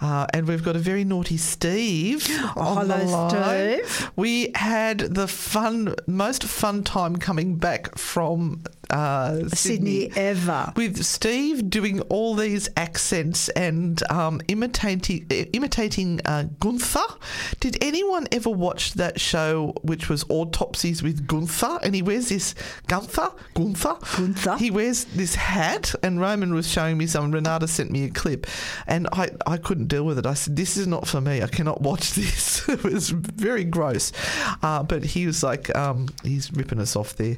[0.00, 2.28] Uh, and we've got a very naughty Steve.
[2.56, 3.84] on the line.
[3.84, 4.10] Steve.
[4.16, 10.12] We had the fun, most fun time coming back from uh, Sydney, Sydney.
[10.16, 10.72] ever.
[10.76, 17.06] With Steve doing all these accents and um, imitating imitating uh, Gunther.
[17.60, 21.78] Did anyone ever watch that show, which was Autopsies with Gunther?
[21.82, 22.54] And he wears this
[22.86, 24.56] Gunther, Gunther, Gunther.
[24.58, 27.32] He wears this hat, and Roman was showing me some.
[27.32, 28.46] Renata sent me a clip,
[28.86, 30.26] and I, I couldn't deal with it.
[30.26, 31.42] I said, "This is not for me.
[31.42, 34.12] I cannot watch this." it was very gross.
[34.62, 37.36] Uh, but he was like, um, he's ripping us off there.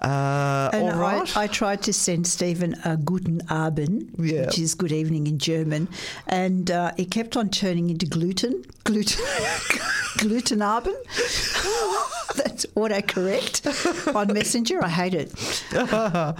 [0.00, 1.36] Uh, And right.
[1.36, 4.46] I, I tried to send Stephen a Guten Abend, Yeah.
[4.46, 5.88] which is good evening in German,
[6.26, 8.64] and uh, it kept on turning into gluten.
[8.84, 9.24] Gluten.
[10.18, 10.96] gluten Abend.
[12.34, 14.82] That's autocorrect on Messenger.
[14.82, 15.64] I hate it.
[15.74, 16.32] uh,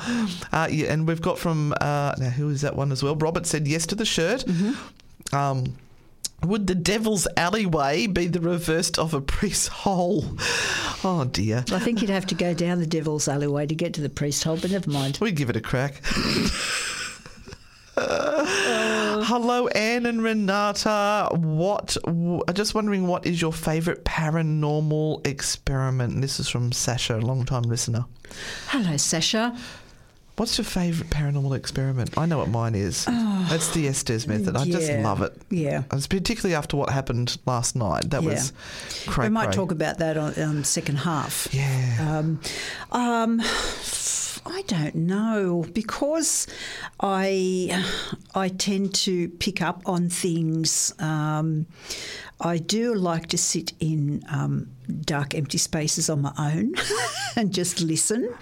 [0.70, 3.14] yeah, and we've got from uh, now who is that one as well?
[3.16, 4.44] Robert said yes to the shirt.
[5.32, 5.74] Um,
[6.44, 10.24] would the devil's alleyway be the reverse of a priest's hole?
[11.04, 11.64] Oh dear.
[11.72, 14.44] I think you'd have to go down the devil's alleyway to get to the priest
[14.44, 15.18] hole, but never mind.
[15.20, 16.00] We'd give it a crack.
[19.24, 21.28] Hello, Anne and Renata.
[21.32, 21.96] What?
[22.04, 26.14] w- I'm just wondering, what is your favourite paranormal experiment?
[26.14, 28.06] And this is from Sasha, a long-time listener.
[28.68, 29.56] Hello, Sasha.
[30.36, 32.16] What's your favourite paranormal experiment?
[32.16, 33.06] I know what mine is.
[33.08, 34.56] It's the Estes method.
[34.56, 35.36] I just love it.
[35.50, 35.82] Yeah.
[35.92, 38.08] It's particularly after what happened last night.
[38.10, 38.30] That Yeah.
[38.30, 38.52] was
[39.06, 39.54] cray we might cray.
[39.54, 41.48] talk about that on um, second half.
[41.52, 41.98] Yeah.
[42.18, 42.40] Um,
[42.92, 43.40] um,
[44.44, 46.46] I don't know because
[47.00, 47.84] I
[48.34, 50.94] I tend to pick up on things.
[50.98, 51.66] Um,
[52.40, 54.68] I do like to sit in um,
[55.02, 56.74] dark, empty spaces on my own
[57.36, 58.34] and just listen.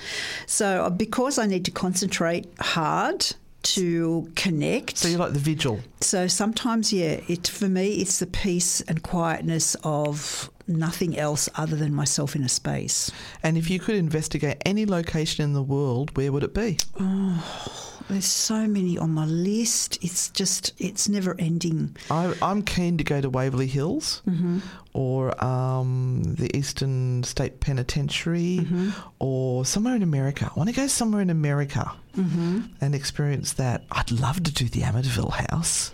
[0.47, 3.27] So uh, because I need to concentrate hard
[3.63, 4.97] to connect.
[4.97, 5.81] So you like the vigil?
[6.01, 11.77] So sometimes, yeah, it for me, it's the peace and quietness of nothing else other
[11.77, 13.11] than myself in a space.
[13.43, 16.79] And if you could investigate any location in the world, where would it be?
[16.99, 19.99] Oh, there's so many on my list.
[20.03, 21.97] It's just, it's never ending.
[22.11, 24.59] I, am keen to go to Waverly Hills mm-hmm.
[24.93, 28.91] or um, the Eastern State Penitentiary mm-hmm.
[29.21, 30.51] or somewhere in America.
[30.51, 32.63] I want to go somewhere in America mm-hmm.
[32.81, 33.85] and experience that.
[33.93, 35.93] I'd love to do the Amityville House.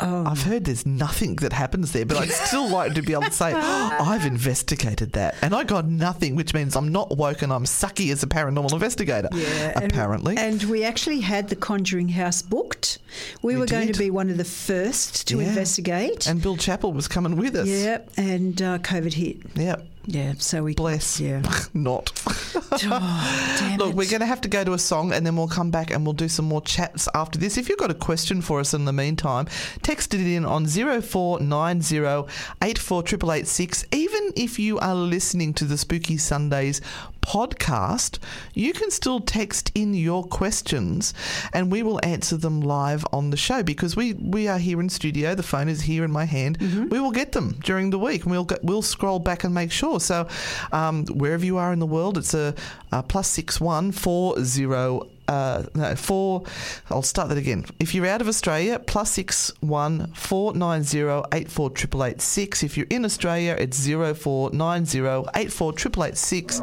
[0.00, 0.24] Oh.
[0.26, 3.30] I've heard there's nothing that happens there, but I'd still like to be able to
[3.30, 5.36] say, oh, I've investigated that.
[5.42, 8.72] And I got nothing, which means I'm not woke and I'm sucky as a paranormal
[8.72, 9.28] investigator.
[9.32, 9.72] Yeah.
[9.76, 10.36] Apparently.
[10.36, 12.98] And, and we actually had the Conjuring House booked.
[13.42, 13.74] We, we were did.
[13.74, 15.48] going to be one of the first to yeah.
[15.48, 16.26] investigate.
[16.26, 17.68] And Bill Chappell was coming with us.
[17.68, 17.98] Yeah.
[18.16, 19.38] And uh, COVID hit.
[19.54, 19.76] Yeah.
[20.06, 21.18] Yeah, so we bless.
[21.20, 21.42] Yeah,
[21.74, 22.12] not.
[22.54, 25.70] oh, Look, we're going to have to go to a song, and then we'll come
[25.70, 27.56] back and we'll do some more chats after this.
[27.56, 29.46] If you've got a question for us in the meantime,
[29.82, 32.26] text it in on zero four nine zero
[32.62, 33.84] eight four triple eight six.
[33.92, 36.80] Even if you are listening to the Spooky Sundays
[37.24, 38.18] podcast,
[38.52, 41.14] you can still text in your questions
[41.52, 44.88] and we will answer them live on the show because we, we are here in
[44.88, 45.34] studio.
[45.34, 46.58] The phone is here in my hand.
[46.58, 46.88] Mm-hmm.
[46.90, 49.72] We will get them during the week and we'll, get, we'll scroll back and make
[49.72, 49.93] sure.
[50.00, 50.28] So,
[50.72, 52.54] um, wherever you are in the world, it's a,
[52.92, 56.44] a plus six one four zero uh, no, four.
[56.90, 57.64] I'll start that again.
[57.80, 62.20] If you're out of Australia, plus six one four nine zero eight four triple eight
[62.20, 62.62] six.
[62.62, 66.60] If you're in Australia, it's zero four nine zero eight four triple eight six.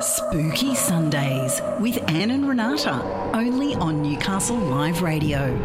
[0.00, 3.02] Spooky Sundays with Anne and Renata,
[3.34, 5.56] only on Newcastle Live Radio.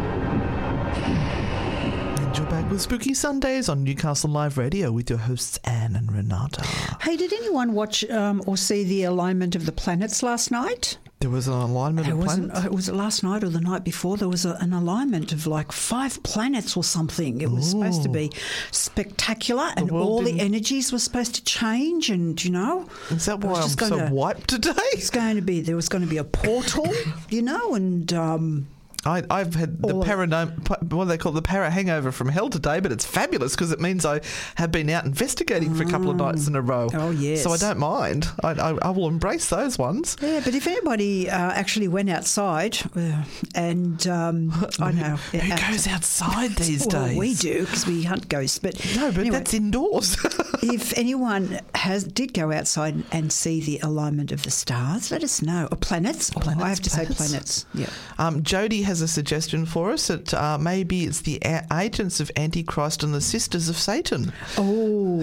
[2.34, 6.62] You're back with Spooky Sundays on Newcastle Live Radio with your hosts Anne and Renata.
[7.02, 10.96] Hey, did anyone watch um, or see the alignment of the planets last night?
[11.20, 12.64] There was an alignment it of planets.
[12.64, 14.16] It was last night or the night before.
[14.16, 17.42] There was a, an alignment of like five planets or something.
[17.42, 17.78] It was Ooh.
[17.78, 18.32] supposed to be
[18.70, 22.08] spectacular, and all the energies were supposed to change.
[22.08, 24.72] And you know, is that why I'm so wiped today?
[24.94, 26.88] It's going to be there was going to be a portal,
[27.28, 28.68] you know, and um,
[29.04, 32.78] I, have had the paranormal, what do they call the para hangover from hell today,
[32.78, 34.20] but it's fabulous because it means I
[34.56, 36.88] have been out investigating for a couple of nights in a row.
[36.94, 37.42] Oh, yes.
[37.42, 38.28] So I don't mind.
[38.44, 40.16] I, I, I will embrace those ones.
[40.20, 45.16] Yeah, but if anybody uh, actually went outside uh, and um, I know.
[45.16, 47.18] Who uh, goes outside these well, days?
[47.18, 48.60] We do because we hunt ghosts.
[48.60, 50.16] But No, but anyway, that's indoors.
[50.62, 55.42] if anyone has did go outside and see the alignment of the stars, let us
[55.42, 55.68] know.
[55.72, 56.30] Or planets.
[56.30, 57.66] planets I have to say planets.
[57.74, 57.90] Yeah.
[58.18, 62.30] Um, Jody has a suggestion for us that uh, maybe it's the a- agents of
[62.36, 64.32] Antichrist and the sisters of Satan.
[64.58, 65.20] Oh.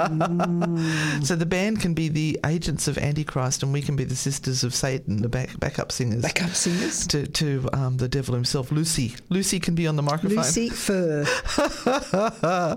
[0.00, 1.24] mm.
[1.24, 4.64] So the band can be the agents of Antichrist and we can be the sisters
[4.64, 6.22] of Satan, the back, backup singers.
[6.22, 7.06] Backup singers?
[7.08, 9.14] To, to um, the devil himself, Lucy.
[9.30, 10.36] Lucy can be on the microphone.
[10.38, 11.24] Lucy Fur.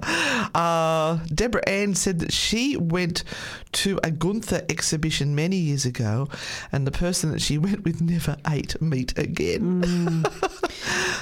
[0.55, 3.23] uh, Deborah Ann said that she went
[3.73, 6.29] to a Gunther exhibition many years ago
[6.71, 9.56] and the person that she went with never ate meat again.
[9.61, 10.25] Mm.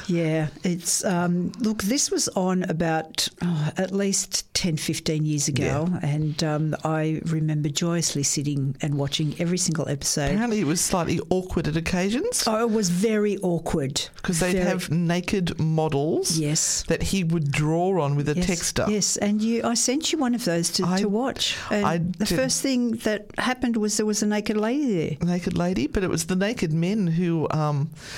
[0.07, 1.83] yeah, it's um, look.
[1.83, 5.99] This was on about oh, at least 10, 15 years ago, yeah.
[6.03, 10.31] and um, I remember joyously sitting and watching every single episode.
[10.31, 12.43] Apparently, it was slightly awkward at occasions.
[12.47, 14.65] Oh, it was very awkward because they'd very...
[14.65, 16.37] have naked models.
[16.37, 18.87] Yes, that he would draw on with a yes, texter.
[18.89, 21.57] Yes, and you, I sent you one of those to, I, to watch.
[21.71, 25.27] And I the first thing that happened was there was a naked lady there.
[25.27, 27.47] Naked lady, but it was the naked men who.
[27.51, 27.89] Um,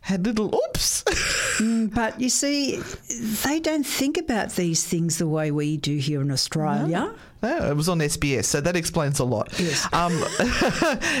[0.00, 1.02] had little oops.
[1.58, 2.76] mm, but you see,
[3.44, 6.86] they don't think about these things the way we do here in Australia.
[6.86, 7.14] No.
[7.42, 9.58] No, it was on SBS, so that explains a lot.
[9.58, 9.88] Yes.
[9.94, 10.12] Um,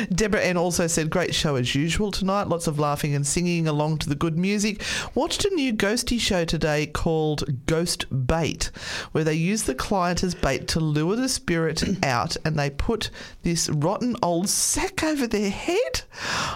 [0.14, 2.48] Deborah Ann also said, Great show as usual tonight.
[2.48, 4.82] Lots of laughing and singing along to the good music.
[5.14, 8.70] Watched a new ghosty show today called Ghost Bait,
[9.12, 13.10] where they use the client as bait to lure the spirit out and they put
[13.42, 16.02] this rotten old sack over their head.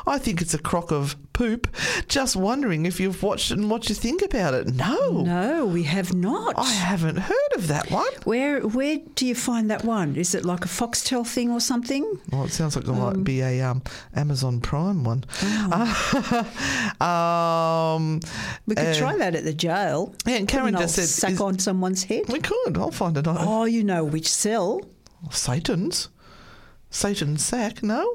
[0.06, 1.74] I think it's a crock of poop.
[2.14, 4.72] Just wondering if you've watched it and what you think about it.
[4.72, 5.22] No.
[5.22, 6.54] No, we have not.
[6.56, 8.06] I haven't heard of that one.
[8.22, 10.14] Where where do you find that one?
[10.14, 12.20] Is it like a Foxtel thing or something?
[12.30, 13.82] Well, it sounds like it um, might be a um,
[14.14, 15.24] Amazon Prime one.
[15.42, 16.96] Oh.
[17.04, 18.20] um,
[18.66, 20.14] we could uh, try that at the jail.
[20.24, 22.26] Yeah, and Karen just said sack on someone's head.
[22.28, 22.78] We could.
[22.78, 23.26] I'll find it.
[23.26, 24.82] Oh, you know which cell?
[25.32, 26.10] Satan's.
[26.90, 28.06] Satan's sack, no?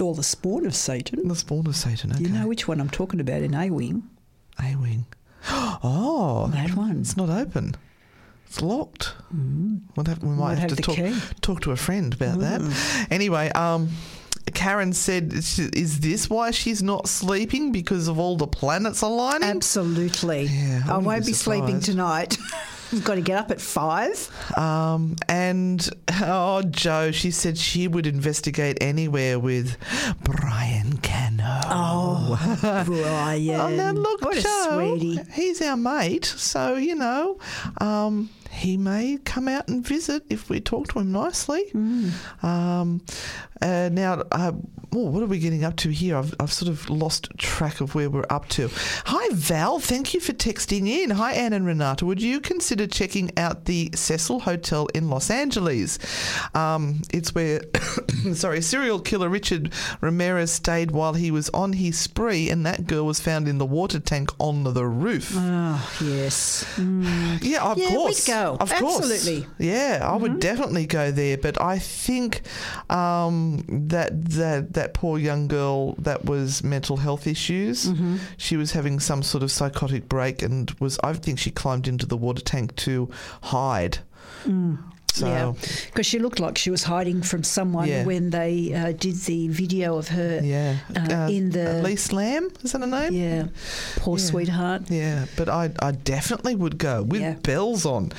[0.00, 1.28] Or the spawn of Satan.
[1.28, 2.12] The spawn of Satan.
[2.12, 2.22] Okay.
[2.22, 4.02] You know which one I'm talking about in A Wing?
[4.62, 5.06] A wing.
[5.82, 7.00] Oh, That one.
[7.00, 7.74] it's not open.
[8.46, 9.14] It's locked.
[9.96, 11.16] We'll have, we might, have, have to talk, key.
[11.40, 13.06] talk to a friend about that.
[13.10, 13.90] Anyway, um,
[14.52, 20.44] Karen said, "Is this why she's not sleeping because of all the planets aligning?" Absolutely.
[20.46, 22.36] Yeah, I I won't be be sleeping tonight.
[22.92, 24.28] I've got to get up at five.
[24.58, 25.88] Um, and
[26.22, 29.76] oh, Joe, she said she would investigate anywhere with
[30.24, 31.60] Brian Cano.
[31.66, 33.60] Oh, Brian.
[33.60, 35.20] Oh, now look, what a Joe, sweetie.
[35.32, 37.38] he's our mate, so you know,
[37.80, 41.64] um, he may come out and visit if we talk to him nicely.
[41.72, 42.44] Mm.
[42.44, 43.02] Um,
[43.62, 44.52] uh, now, uh,
[44.92, 46.16] oh, what are we getting up to here?
[46.16, 48.68] I've, I've sort of lost track of where we're up to.
[49.06, 49.78] Hi, Val.
[49.78, 51.10] Thank you for texting in.
[51.10, 52.04] Hi, Anne and Renata.
[52.06, 55.98] Would you consider checking out the Cecil Hotel in Los Angeles?
[56.54, 57.60] Um, it's where,
[58.34, 63.06] sorry, serial killer Richard Ramirez stayed while he was on his spree, and that girl
[63.06, 65.34] was found in the water tank on the roof.
[65.36, 66.64] Oh, yes.
[66.78, 68.26] Yeah, of Yeah, course.
[68.42, 68.56] Go.
[68.60, 68.98] Of course.
[68.98, 69.42] Absolutely.
[69.42, 69.62] Mm-hmm.
[69.62, 71.36] Yeah, I would definitely go there.
[71.38, 72.42] But I think
[72.88, 77.86] um, that that that poor young girl that was mental health issues.
[77.86, 78.16] Mm-hmm.
[78.36, 80.98] She was having some sort of psychotic break and was.
[81.02, 83.10] I think she climbed into the water tank to
[83.42, 83.98] hide.
[85.12, 85.26] So.
[85.26, 85.52] Yeah,
[85.86, 88.04] because she looked like she was hiding from someone Yeah.
[88.04, 92.72] when they uh, did the video of her yeah, uh, in the Elisa Lam is
[92.72, 93.12] that her name?
[93.12, 93.46] yeah,
[93.96, 94.24] poor Yeah.
[94.24, 94.82] sweetheart.
[94.88, 97.34] Yeah, but I, I definitely would go with Yeah.
[97.42, 98.12] bells on.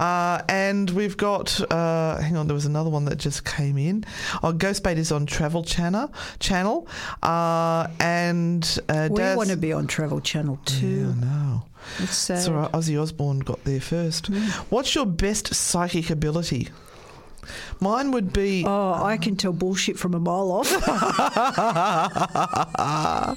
[0.00, 4.04] Uh, and we've got, uh, hang on, there was another one that just came in.
[4.42, 6.12] Oh, Ghostbait is on Travel Channel.
[6.40, 6.88] channel.
[7.22, 11.14] Uh, and uh, We want to be on Travel Channel too.
[11.16, 11.62] I know.
[11.98, 12.38] It's sad.
[12.38, 12.72] It's all right.
[12.72, 14.28] Ozzy Osbourne got there first.
[14.70, 16.68] What's your best psychic ability?
[17.80, 18.64] Mine would be.
[18.66, 20.70] Oh, I can tell bullshit from a mile off.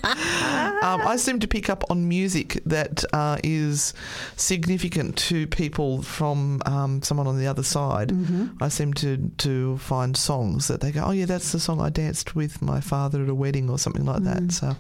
[0.84, 3.94] Um, I seem to pick up on music that uh, is
[4.36, 8.10] significant to people from um, someone on the other side.
[8.10, 8.62] Mm-hmm.
[8.64, 11.90] I seem to, to find songs that they go, oh yeah, that's the song I
[11.90, 14.26] danced with my father at a wedding or something like Mm.
[14.26, 14.52] that.
[14.54, 14.76] So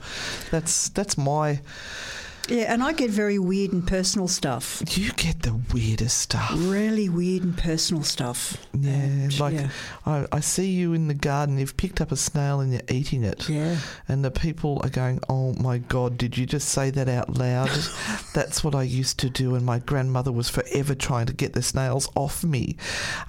[0.49, 1.61] that's that's my.
[2.49, 4.81] Yeah, and I get very weird and personal stuff.
[4.97, 6.51] You get the weirdest stuff.
[6.55, 8.57] Really weird and personal stuff.
[8.73, 9.69] Yeah, And, like yeah.
[10.05, 11.57] I, I see you in the garden.
[11.57, 13.47] You've picked up a snail and you're eating it.
[13.47, 13.77] Yeah.
[14.07, 17.69] And the people are going, Oh my God, did you just say that out loud?
[18.33, 21.61] That's what I used to do, and my grandmother was forever trying to get the
[21.61, 22.77] snails off me.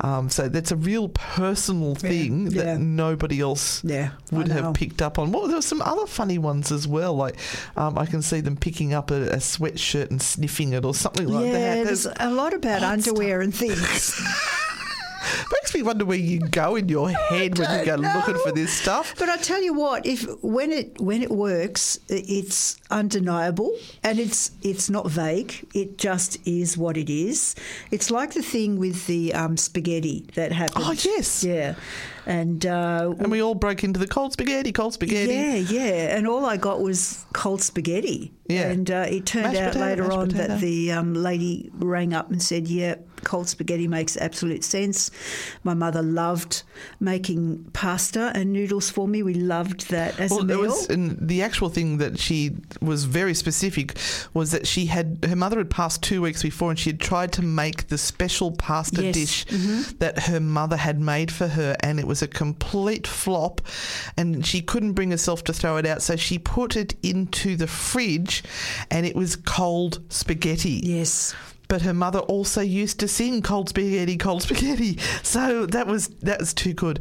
[0.00, 2.76] Um, so that's a real personal thing that yeah.
[2.78, 5.32] nobody else Yeah, would have picked up on.
[5.32, 7.14] Well, there were some other funny ones as well.
[7.14, 7.36] Like
[7.76, 11.28] um, I can see them picking up a, a sweatshirt and sniffing it or something
[11.28, 11.84] like yeah, that.
[11.84, 14.20] there's There's- a lot about underwear and things.
[15.53, 18.53] makes me wonder where you go in your head when you go don't looking for
[18.53, 19.14] this stuff.
[19.18, 24.51] But I tell you what, if when it when it works, it's undeniable and it's
[24.62, 25.66] it's not vague.
[25.75, 27.55] It just is what it is.
[27.91, 30.85] It's like the thing with the um, spaghetti that happened.
[30.87, 31.45] Oh, yes.
[31.45, 31.75] yeah,
[32.27, 35.33] and uh, And we all broke into the cold spaghetti, cold spaghetti.
[35.35, 38.33] yeah, yeah, and all I got was cold spaghetti.
[38.49, 38.68] Yeah.
[38.68, 40.49] and uh, it turned Mashed out potato, later on potato.
[40.49, 45.11] that the um, lady rang up and said, "Yeah, cold spaghetti makes absolute sense."
[45.64, 46.62] My mother loved
[47.01, 49.23] making pasta and noodles for me.
[49.23, 50.61] We loved that as a meal.
[50.61, 53.97] was, and the actual thing that she was very specific
[54.35, 57.33] was that she had her mother had passed two weeks before, and she had tried
[57.33, 59.14] to make the special pasta Yes.
[59.14, 59.97] dish Mm-hmm.
[59.99, 63.61] that her mother had made for her, and it was a complete flop,
[64.16, 67.66] and she couldn't bring herself to throw it out, so she put it into the
[67.66, 68.43] fridge,
[68.91, 70.81] and it was cold spaghetti.
[70.83, 71.35] Yes.
[71.73, 76.39] But her mother also used to sing "Cold Spaghetti, Cold Spaghetti," so that was that
[76.39, 76.99] was too good.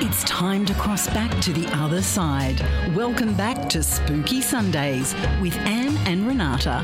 [0.00, 2.60] It's time to cross back to the other side.
[2.96, 6.82] Welcome back to Spooky Sundays with Anne and Renata.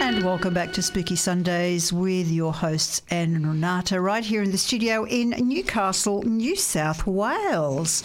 [0.00, 4.50] And welcome back to Spooky Sundays with your hosts Anne and Renata, right here in
[4.50, 8.02] the studio in Newcastle, New South Wales.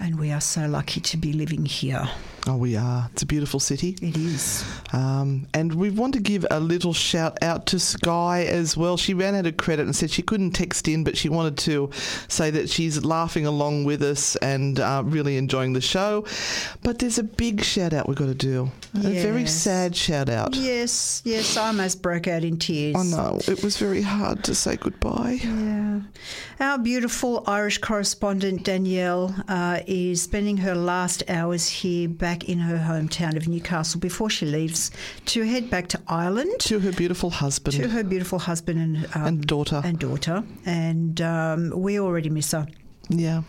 [0.00, 2.10] And we are so lucky to be living here.
[2.48, 3.08] Oh, we are.
[3.12, 3.96] It's a beautiful city.
[4.00, 4.64] It is.
[4.92, 8.96] Um, and we want to give a little shout out to Sky as well.
[8.96, 11.90] She ran out of credit and said she couldn't text in, but she wanted to
[12.28, 16.24] say that she's laughing along with us and uh, really enjoying the show.
[16.84, 18.70] But there's a big shout out we've got to do.
[18.94, 19.04] Yes.
[19.06, 20.54] A very sad shout out.
[20.54, 22.94] Yes, yes, I almost broke out in tears.
[22.96, 23.40] I know.
[23.48, 25.40] It was very hard to say goodbye.
[25.42, 26.00] Yeah.
[26.60, 32.58] Our beautiful Irish correspondent Danielle uh, is spending her last hours here back back in
[32.58, 34.90] her hometown of Newcastle before she leaves
[35.26, 39.26] to head back to Ireland To her beautiful husband to her beautiful husband and um,
[39.26, 39.80] and daughter.
[39.84, 42.66] and daughter, and um, we already miss her.
[43.08, 43.42] yeah.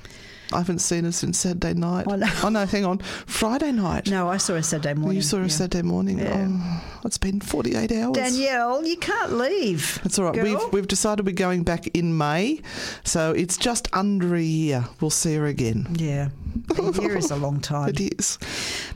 [0.54, 2.06] I haven't seen her since Saturday night.
[2.08, 2.28] Oh, no.
[2.42, 3.00] oh no, hang on.
[3.26, 4.10] Friday night.
[4.10, 5.18] No, I saw her Saturday morning.
[5.18, 5.50] you saw her yeah.
[5.50, 6.20] Saturday morning.
[6.20, 6.48] Yeah.
[6.50, 8.14] Oh, it's been 48 hours.
[8.16, 10.00] Danielle, you can't leave.
[10.04, 10.36] That's all right.
[10.36, 10.46] girl.
[10.46, 12.62] We've we've decided we're going back in May,
[13.04, 14.86] so it's just under a year.
[15.02, 15.86] We'll see her again.
[16.00, 16.30] yeah,
[16.78, 17.90] a year is a long time.
[17.90, 18.38] It is.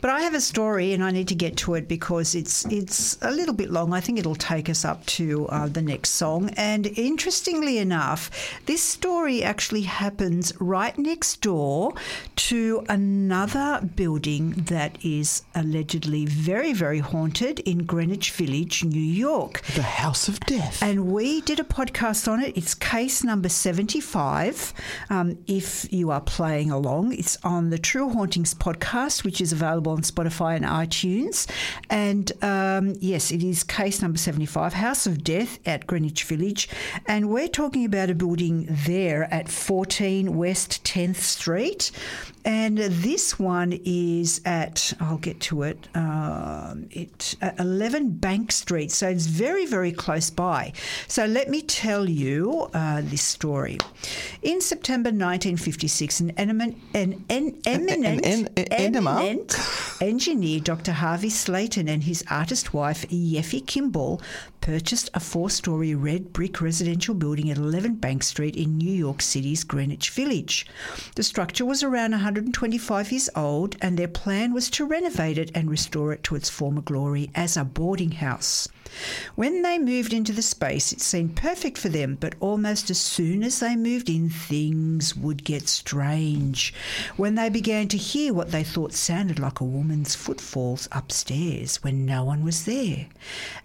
[0.01, 3.17] But I have a story, and I need to get to it because it's it's
[3.21, 3.93] a little bit long.
[3.93, 6.49] I think it'll take us up to uh, the next song.
[6.57, 8.29] And interestingly enough,
[8.65, 11.93] this story actually happens right next door
[12.35, 19.61] to another building that is allegedly very, very haunted in Greenwich Village, New York.
[19.75, 20.81] The House of Death.
[20.81, 22.57] And we did a podcast on it.
[22.57, 24.73] It's case number 75.
[25.09, 29.91] Um, if you are playing along, it's on the True Hauntings podcast, which is available
[29.91, 31.49] on Spotify and iTunes.
[31.89, 36.69] And um, yes, it is case number 75, House of Death at Greenwich Village.
[37.07, 41.91] And we're talking about a building there at 14 West 10th Street.
[42.43, 48.91] And this one is at, I'll get to it, um, it at 11 Bank Street.
[48.91, 50.73] So it's very, very close by.
[51.07, 53.77] So let me tell you uh, this story.
[54.41, 59.55] In September 1956, an, eminent, an, an eminent, an- an- eminent
[60.01, 60.93] engineer, Dr.
[60.93, 64.21] Harvey Slayton, and his artist wife, Yeffe Kimball,
[64.61, 69.21] purchased a four story red brick residential building at 11 Bank Street in New York
[69.21, 70.67] City's Greenwich Village.
[71.15, 75.69] The structure was around 125 years old, and their plan was to renovate it and
[75.69, 78.67] restore it to its former glory as a boarding house.
[79.35, 83.43] When they moved into the space, it seemed perfect for them, but almost as soon
[83.43, 86.73] as they moved in, things would get strange.
[87.15, 92.05] When they began to hear what they thought sounded like a woman's footfalls upstairs when
[92.05, 93.07] no one was there.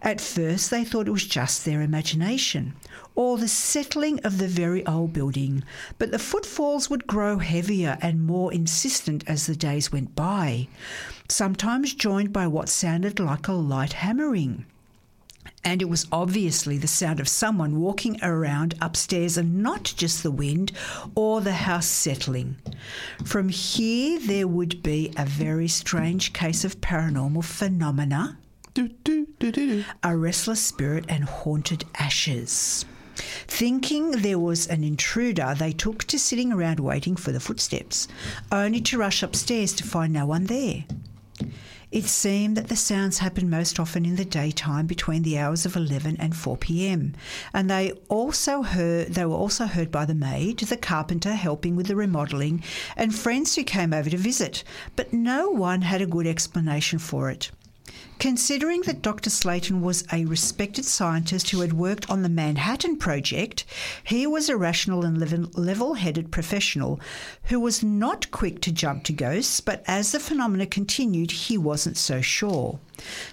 [0.00, 2.74] At first, they thought it was just their imagination
[3.16, 5.64] or the settling of the very old building,
[5.98, 10.68] but the footfalls would grow heavier and more insistent as the days went by,
[11.28, 14.66] sometimes joined by what sounded like a light hammering
[15.66, 20.30] and it was obviously the sound of someone walking around upstairs and not just the
[20.30, 20.70] wind
[21.16, 22.54] or the house settling.
[23.24, 28.38] From here, there would be a very strange case of paranormal phenomena,
[28.74, 32.84] Do, do, do, a restless spirit, and haunted ashes.
[33.48, 38.06] Thinking there was an intruder, they took to sitting around waiting for the footsteps,
[38.52, 40.84] only to rush upstairs to find no one there.
[41.92, 45.76] It seemed that the sounds happened most often in the daytime between the hours of
[45.76, 47.14] 11 and 4 p.m.
[47.54, 51.86] and they also heard they were also heard by the maid, the carpenter helping with
[51.86, 52.64] the remodeling
[52.96, 54.64] and friends who came over to visit,
[54.96, 57.52] but no one had a good explanation for it.
[58.18, 59.28] Considering that Dr.
[59.28, 63.64] Slayton was a respected scientist who had worked on the Manhattan Project,
[64.02, 65.18] he was a rational and
[65.54, 66.98] level headed professional
[67.44, 71.96] who was not quick to jump to ghosts, but as the phenomena continued, he wasn't
[71.98, 72.78] so sure.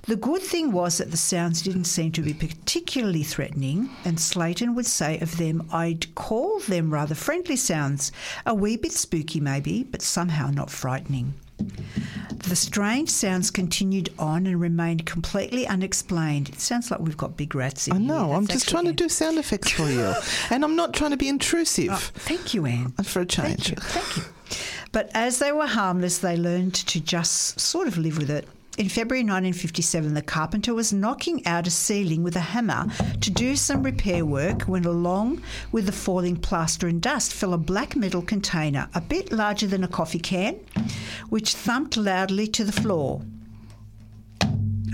[0.03, 4.75] The good thing was that the sounds didn't seem to be particularly threatening, and Slayton
[4.75, 8.11] would say of them, I'd call them rather friendly sounds,
[8.45, 11.33] a wee bit spooky maybe, but somehow not frightening.
[11.57, 16.49] The strange sounds continued on and remained completely unexplained.
[16.49, 18.01] It sounds like we've got big rats in here.
[18.01, 18.27] I here.
[18.27, 18.33] know.
[18.33, 20.13] I'm just trying to do sound effects for you,
[20.49, 21.89] and I'm not trying to be intrusive.
[21.89, 21.97] Anne.
[21.97, 22.91] Thank you, Anne.
[23.03, 23.67] For a change.
[23.67, 23.75] Thank you.
[23.77, 24.23] Thank you.
[24.91, 28.47] But as they were harmless, they learned to just sort of live with it.
[28.75, 32.87] In February 1957, the carpenter was knocking out a ceiling with a hammer
[33.21, 37.57] to do some repair work when, along with the falling plaster and dust, fell a
[37.59, 40.59] black metal container, a bit larger than a coffee can,
[41.29, 43.21] which thumped loudly to the floor.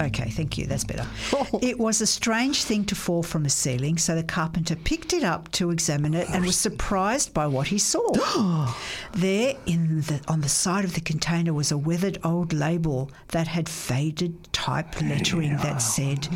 [0.02, 0.66] Okay, thank you.
[0.66, 1.06] That's better.
[1.62, 5.24] It was a strange thing to fall from a ceiling, so the carpenter picked it
[5.24, 8.74] up to examine it and was surprised by what he saw.
[9.14, 13.48] there, in the on the side of the container, was a weathered old label that
[13.48, 16.28] had faded type lettering that said.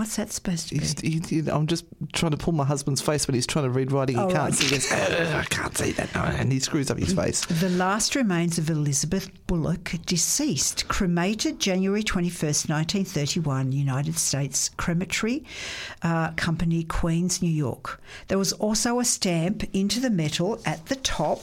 [0.00, 1.20] What's that supposed to be?
[1.20, 1.84] He- I'm just
[2.14, 4.16] trying to pull my husband's face when he's trying to read writing.
[4.16, 4.54] He Oh, can't right.
[4.54, 4.90] see this.
[4.92, 6.14] I can't see that.
[6.14, 7.44] No, and he screws up his face.
[7.44, 15.44] The last remains of Elizabeth Bullock, deceased, cremated January 21st, 1931, United States Crematory
[16.00, 18.00] uh, Company, Queens, New York.
[18.28, 21.42] There was also a stamp into the metal at the top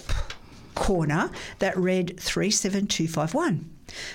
[0.74, 1.30] corner
[1.60, 3.70] that read 37251.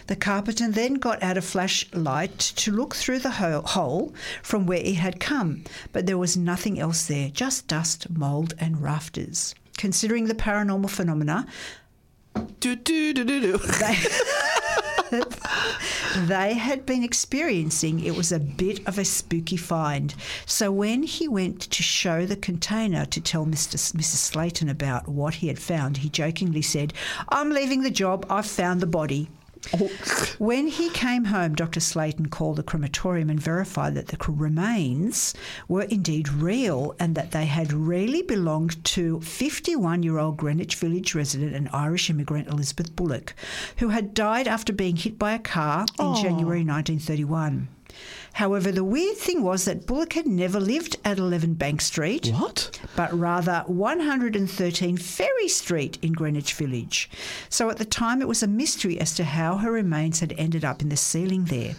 [0.07, 4.97] The carpenter then got out a flashlight to look through the hole from where it
[4.97, 9.55] had come, but there was nothing else there, just dust, mould, and rafters.
[9.79, 11.47] Considering the paranormal phenomena,
[12.61, 13.59] Do, do, do, do, do.
[13.59, 13.99] they,
[16.27, 20.15] they had been experiencing, it was a bit of a spooky find.
[20.47, 23.75] So when he went to show the container to tell Mr.
[23.75, 24.17] S- Mrs.
[24.17, 26.93] Slayton about what he had found, he jokingly said,
[27.29, 29.29] I'm leaving the job, I've found the body.
[30.39, 31.81] When he came home, Dr.
[31.81, 35.35] Slayton called the crematorium and verified that the remains
[35.69, 41.15] were indeed real and that they had really belonged to 51 year old Greenwich Village
[41.15, 43.35] resident and Irish immigrant Elizabeth Bullock,
[43.79, 47.69] who had died after being hit by a car in January 1931.
[48.35, 52.81] However, the weird thing was that Bullock had never lived at 11 Bank Street What?
[52.97, 57.11] but rather 113 Perry Street in Greenwich Village.
[57.49, 60.65] So at the time, it was a mystery as to how her remains had ended
[60.65, 61.75] up in the ceiling there.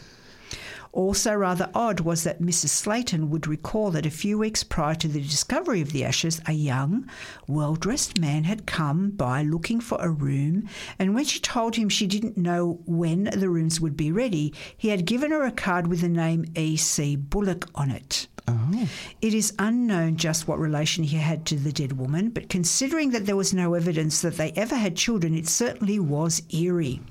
[0.94, 2.70] Also, rather odd was that Mrs.
[2.70, 6.54] Slayton would recall that a few weeks prior to the discovery of the ashes, a
[6.54, 7.10] young,
[7.48, 10.70] well dressed man had come by looking for a room,
[11.00, 14.90] and when she told him she didn't know when the rooms would be ready, he
[14.90, 17.16] had given her a card with the name E.C.
[17.16, 18.28] Bullock on it.
[18.48, 18.88] Oh.
[19.20, 23.26] It is unknown just what relation he had to the dead woman, but considering that
[23.26, 27.02] there was no evidence that they ever had children, it certainly was eerie.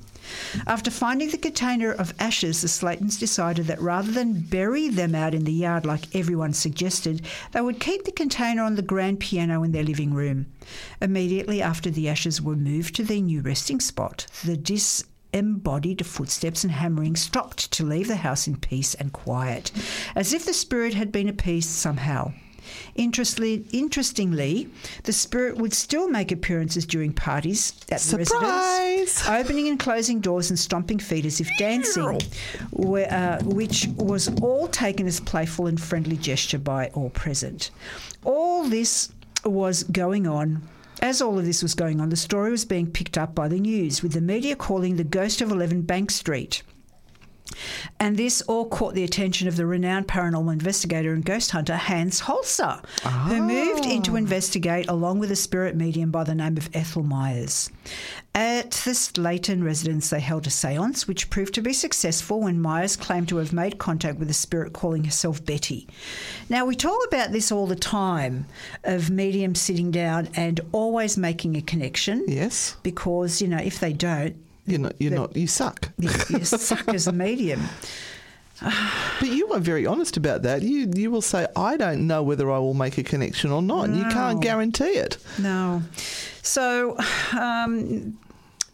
[0.66, 5.34] After finding the container of ashes, the Slaytons decided that rather than bury them out
[5.34, 9.62] in the yard like everyone suggested, they would keep the container on the grand piano
[9.62, 10.46] in their living room.
[11.00, 16.72] Immediately after the ashes were moved to their new resting spot, the disembodied footsteps and
[16.72, 19.72] hammering stopped to leave the house in peace and quiet,
[20.14, 22.32] as if the spirit had been appeased somehow.
[22.94, 24.68] Interestingly, interestingly,
[25.04, 28.98] the spirit would still make appearances during parties at the Surprise!
[28.98, 32.20] residence, opening and closing doors and stomping feet as if dancing,
[32.70, 37.70] where, uh, which was all taken as playful and friendly gesture by all present.
[38.24, 39.10] All this
[39.44, 40.62] was going on.
[41.00, 43.58] As all of this was going on, the story was being picked up by the
[43.58, 46.62] news, with the media calling the ghost of 11 Bank Street.
[48.00, 52.22] And this all caught the attention of the renowned paranormal investigator and ghost hunter Hans
[52.22, 53.46] Holzer, who ah.
[53.46, 57.70] moved in to investigate along with a spirit medium by the name of Ethel Myers.
[58.34, 62.96] At the Slayton residence, they held a seance, which proved to be successful when Myers
[62.96, 65.86] claimed to have made contact with a spirit calling herself Betty.
[66.48, 68.46] Now, we talk about this all the time
[68.84, 72.24] of mediums sitting down and always making a connection.
[72.26, 72.74] Yes.
[72.82, 74.34] Because, you know, if they don't,
[74.66, 74.94] You're not.
[74.98, 75.36] You're not.
[75.36, 75.90] You suck.
[75.98, 77.62] you, you suck as a medium.
[79.18, 80.62] But you are very honest about that.
[80.62, 83.90] You you will say, I don't know whether I will make a connection or not.
[83.90, 85.16] You can't guarantee it.
[85.38, 85.82] No.
[86.42, 86.96] So,
[87.38, 88.18] um,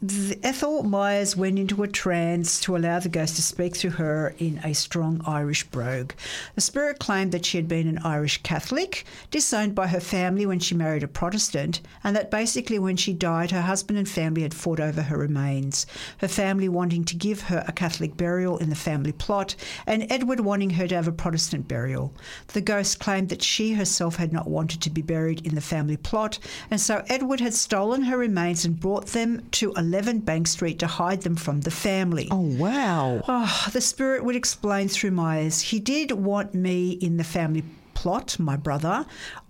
[0.01, 4.33] the- Ethel Myers went into a trance to allow the ghost to speak through her
[4.39, 6.13] in a strong Irish brogue.
[6.55, 10.61] The spirit claimed that she had been an Irish Catholic, disowned by her family when
[10.61, 14.55] she married a Protestant, and that basically when she died, her husband and family had
[14.55, 15.85] fought over her remains.
[16.19, 20.41] Her family wanting to give her a Catholic burial in the family plot, and Edward
[20.41, 22.15] wanting her to have a Protestant burial.
[22.49, 25.97] The ghost claimed that she herself had not wanted to be buried in the family
[25.97, 26.39] plot,
[26.71, 30.86] and so Edward had stolen her remains and brought them to 11 Bank Street to
[30.86, 32.28] hide them from the family.
[32.30, 33.22] Oh wow.
[33.26, 35.61] Oh, the spirit would explain through my Myers.
[35.61, 37.62] He did want me in the family
[37.99, 39.05] plot, my brother.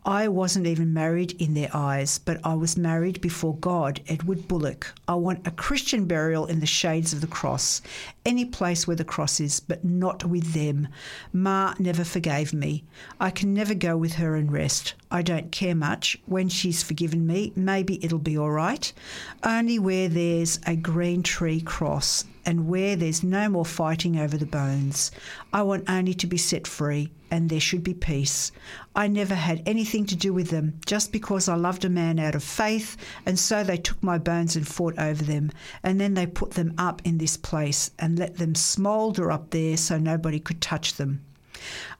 [0.07, 4.95] I wasn't even married in their eyes, but I was married before God, Edward Bullock.
[5.07, 7.83] I want a Christian burial in the shades of the cross,
[8.25, 10.89] any place where the cross is, but not with them.
[11.31, 12.85] Ma never forgave me.
[13.21, 14.95] I can never go with her and rest.
[15.11, 16.17] I don't care much.
[16.25, 18.91] When she's forgiven me, maybe it'll be all right.
[19.45, 24.47] Only where there's a green tree cross and where there's no more fighting over the
[24.47, 25.11] bones.
[25.53, 28.53] I want only to be set free, and there should be peace.
[28.97, 32.35] I never had anything to do with them, just because I loved a man out
[32.35, 32.97] of faith,
[33.27, 35.51] and so they took my bones and fought over them,
[35.83, 39.77] and then they put them up in this place and let them smoulder up there
[39.77, 41.23] so nobody could touch them.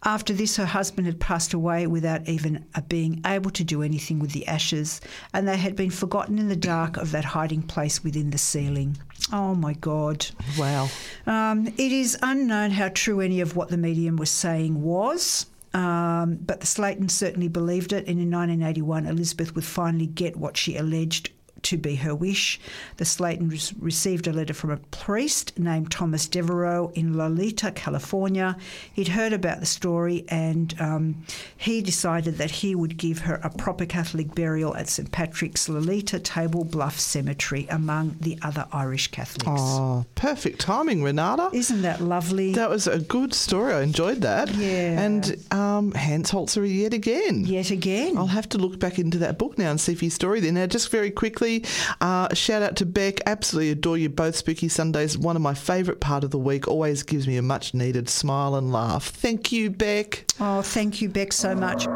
[0.05, 4.19] After this, her husband had passed away without even uh, being able to do anything
[4.19, 5.01] with the ashes,
[5.33, 8.97] and they had been forgotten in the dark of that hiding place within the ceiling.
[9.33, 10.27] Oh my God.
[10.59, 10.89] Wow.
[11.27, 15.47] Um, it is unknown how true any of what the medium was saying was.
[15.75, 20.57] Um, but the Slaytons certainly believed it, and in 1981, Elizabeth would finally get what
[20.57, 21.31] she alleged
[21.63, 22.61] to be her wish.
[22.97, 28.57] The Slaytons received a letter from a priest named Thomas Devereaux in Loleta, California.
[28.93, 31.25] He'd heard about the story and um,
[31.57, 35.11] he decided that he would give her a proper Catholic burial at St.
[35.11, 39.47] Patrick's Loleta Table Bluff Cemetery among the other Irish Catholics.
[39.47, 41.51] Oh, perfect timing, Renata.
[41.53, 42.53] Isn't that lovely?
[42.53, 43.75] That was a good story.
[43.75, 44.55] I enjoyed that.
[44.55, 45.01] Yeah.
[45.01, 47.45] And um, Hans Holzer yet again.
[47.45, 48.17] Yet again.
[48.17, 50.53] I'll have to look back into that book now and see if his story there.
[50.53, 51.65] Now, just very quickly, lovely.
[52.01, 53.21] Uh, shout out to Beck.
[53.27, 54.37] Absolutely adore you both.
[54.37, 56.69] Spooky Sundays, one of my favourite part of the week.
[56.69, 59.07] Always gives me a much needed smile and laugh.
[59.07, 60.27] Thank you, Beck.
[60.41, 61.87] Oh, thank you, Beck, so much.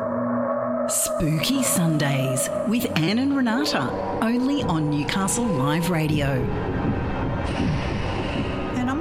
[0.91, 3.89] Spooky Sundays with Anne and Renata,
[4.21, 6.41] only on Newcastle Live Radio.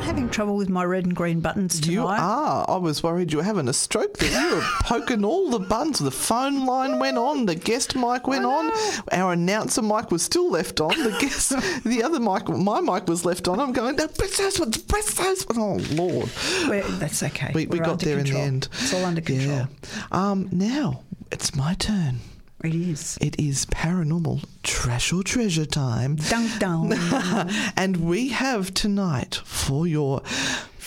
[0.01, 1.93] I'm having trouble with my red and green buttons tonight.
[1.93, 2.65] You are.
[2.67, 4.31] I was worried you were having a stroke there.
[4.31, 5.99] You were poking all the buttons.
[5.99, 7.45] The phone line went on.
[7.45, 8.71] The guest mic went on.
[9.11, 10.89] Our announcer mic was still left on.
[10.89, 11.49] The guest,
[11.83, 13.59] the other mic, my mic was left on.
[13.59, 15.59] I'm going, no, press those ones, press those ones.
[15.91, 16.29] Oh, Lord.
[16.67, 17.51] We're- that's okay.
[17.53, 18.69] We, we got there in the end.
[18.73, 19.45] It's all under control.
[19.55, 19.65] Yeah.
[20.11, 22.21] Um, now, it's my turn.
[22.63, 23.17] It is.
[23.21, 26.15] It is paranormal trash or treasure time.
[26.15, 26.93] Dunk down.
[27.75, 30.21] and we have tonight for your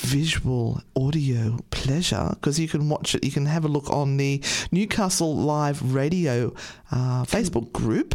[0.05, 4.41] visual audio pleasure because you can watch it you can have a look on the
[4.71, 6.53] newcastle live radio
[6.93, 8.15] uh, facebook group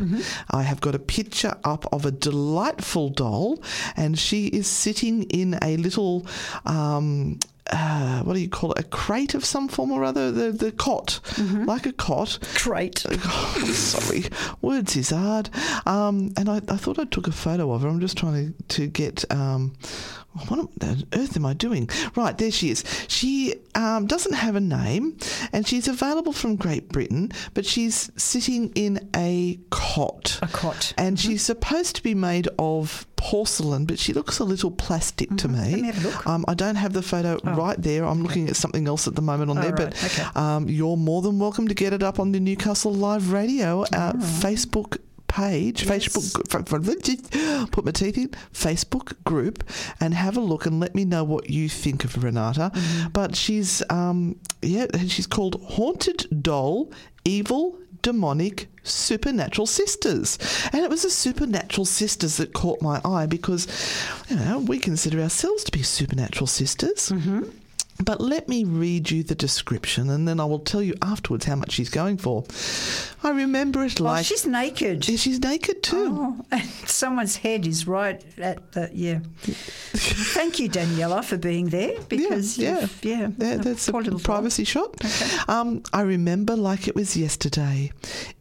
[0.52, 3.62] i have got a picture up of a delightful doll
[3.96, 6.26] and she is sitting in a little
[6.66, 7.40] um,
[7.72, 8.80] uh, what do you call it?
[8.80, 10.32] A crate of some form or other.
[10.32, 11.20] The the cot,
[11.66, 12.40] like a cot.
[12.56, 13.06] Crate.
[13.08, 14.24] Oh, sorry,
[14.62, 15.50] words is hard.
[15.86, 17.88] Um, and I, I thought I took a photo of her.
[17.88, 19.24] I'm just trying to, to get.
[19.32, 19.76] Um,
[20.48, 20.70] what on
[21.14, 21.90] earth am I doing?
[22.16, 22.84] Right, there she is.
[23.08, 25.18] She um, doesn't have a name
[25.52, 30.40] and she's available from Great Britain, but she's sitting in a cot.
[30.42, 30.94] A cot.
[30.98, 35.48] And she's supposed to be made of porcelain, but she looks a little plastic to
[35.48, 35.58] me.
[35.58, 35.72] Mm-hmm.
[35.72, 36.28] Let me have a look.
[36.28, 38.06] Um, I don't have the photo right there.
[38.06, 39.90] I'm looking at something else at the moment on Oh, there, right.
[39.92, 40.24] but Okay.
[40.36, 44.14] um, you're more than welcome to get it up on the Newcastle Live Radio uh,
[44.14, 44.98] Facebook
[45.30, 46.50] page, Facebook,
[47.72, 49.64] put my teeth in, Facebook group,
[50.02, 52.72] and have a look and let me know what you think of Renata.
[53.14, 56.92] But she's, um, yeah, she's called Haunted Doll,
[57.24, 60.38] Evil, Demonic, Supernatural Sisters.
[60.74, 63.68] And it was the Supernatural Sisters that caught my eye because,
[64.30, 67.12] you know, we consider ourselves to be supernatural sisters.
[68.04, 71.56] But let me read you the description and then I will tell you afterwards how
[71.56, 72.46] much she's going for.
[73.24, 74.26] I remember it Oh, like.
[74.26, 75.08] she's naked.
[75.08, 76.08] Yeah, she's naked too.
[76.18, 79.20] Oh, and someone's head is right at the yeah.
[79.94, 84.24] Thank you, Daniela, for being there because yeah, yeah, yeah, that's a poor little doll.
[84.36, 84.96] privacy shot.
[85.50, 87.92] Um, I remember like it was yesterday.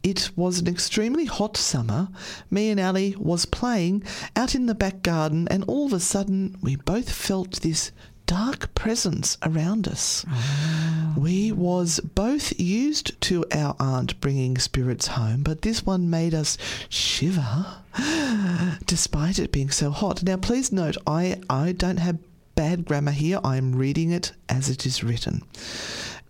[0.03, 2.07] It was an extremely hot summer.
[2.49, 4.03] Me and Ali was playing
[4.35, 7.91] out in the back garden, and all of a sudden we both felt this
[8.29, 10.23] dark presence around us.
[10.29, 11.15] Oh.
[11.17, 16.55] We was both used to our aunt bringing spirits home, but this one made us
[16.89, 17.65] shiver
[18.85, 20.21] despite it being so hot.
[20.21, 22.19] Now, please note, I, I don't have
[22.53, 23.39] bad grammar here.
[23.43, 25.41] I am reading it as it is written.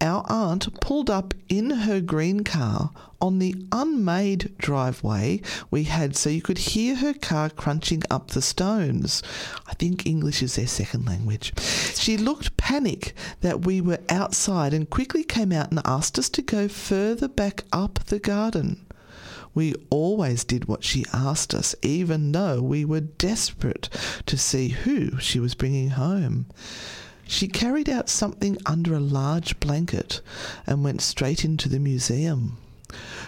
[0.02, 2.91] Our aunt pulled up in her green car
[3.22, 8.41] on the unmade driveway we had so you could hear her car crunching up the
[8.41, 9.22] stones.
[9.68, 11.54] I think English is their second language.
[11.95, 16.41] She looked panic that we were outside and quickly came out and asked us to
[16.41, 18.86] go further back up the garden.
[19.54, 23.89] We always did what she asked us, even though we were desperate
[24.28, 26.45] to see who she was bringing home.
[27.32, 30.20] She carried out something under a large blanket
[30.66, 32.58] and went straight into the museum.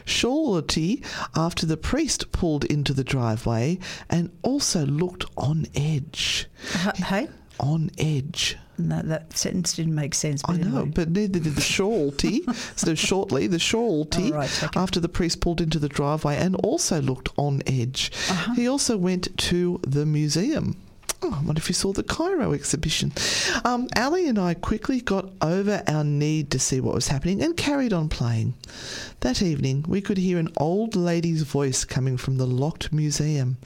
[0.06, 1.04] Shortly
[1.36, 3.78] after the priest pulled into the driveway
[4.10, 6.48] and also looked on edge.
[6.96, 7.28] Hey,
[7.60, 8.58] On edge.
[8.80, 10.42] no, that sentence didn't make sense.
[10.42, 10.92] But I know, anyway.
[10.96, 12.42] but neither did the shorty.
[12.76, 14.80] so shortly, the shorty, Oh, right, okay.
[14.80, 18.12] after the priest pulled into the driveway and also looked on edge.
[18.32, 18.54] Uh-huh.
[18.56, 20.76] He also went to the museum.
[21.24, 23.14] Oh, I wonder if you saw the Cairo exhibition.
[23.64, 27.56] Um, Ali and I quickly got over our need to see what was happening and
[27.56, 28.56] carried on playing.
[29.20, 33.58] That evening, we could hear an old lady's voice coming from the locked museum.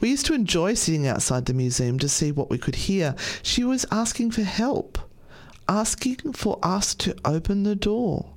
[0.00, 3.14] We used to enjoy sitting outside the museum to see what we could hear.
[3.42, 4.98] She was asking for help
[5.70, 8.32] asking for us to open the door.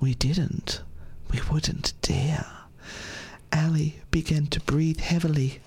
[0.00, 0.82] We didn't.
[1.30, 2.46] We wouldn't dare.
[3.52, 5.60] Ali began to breathe heavily.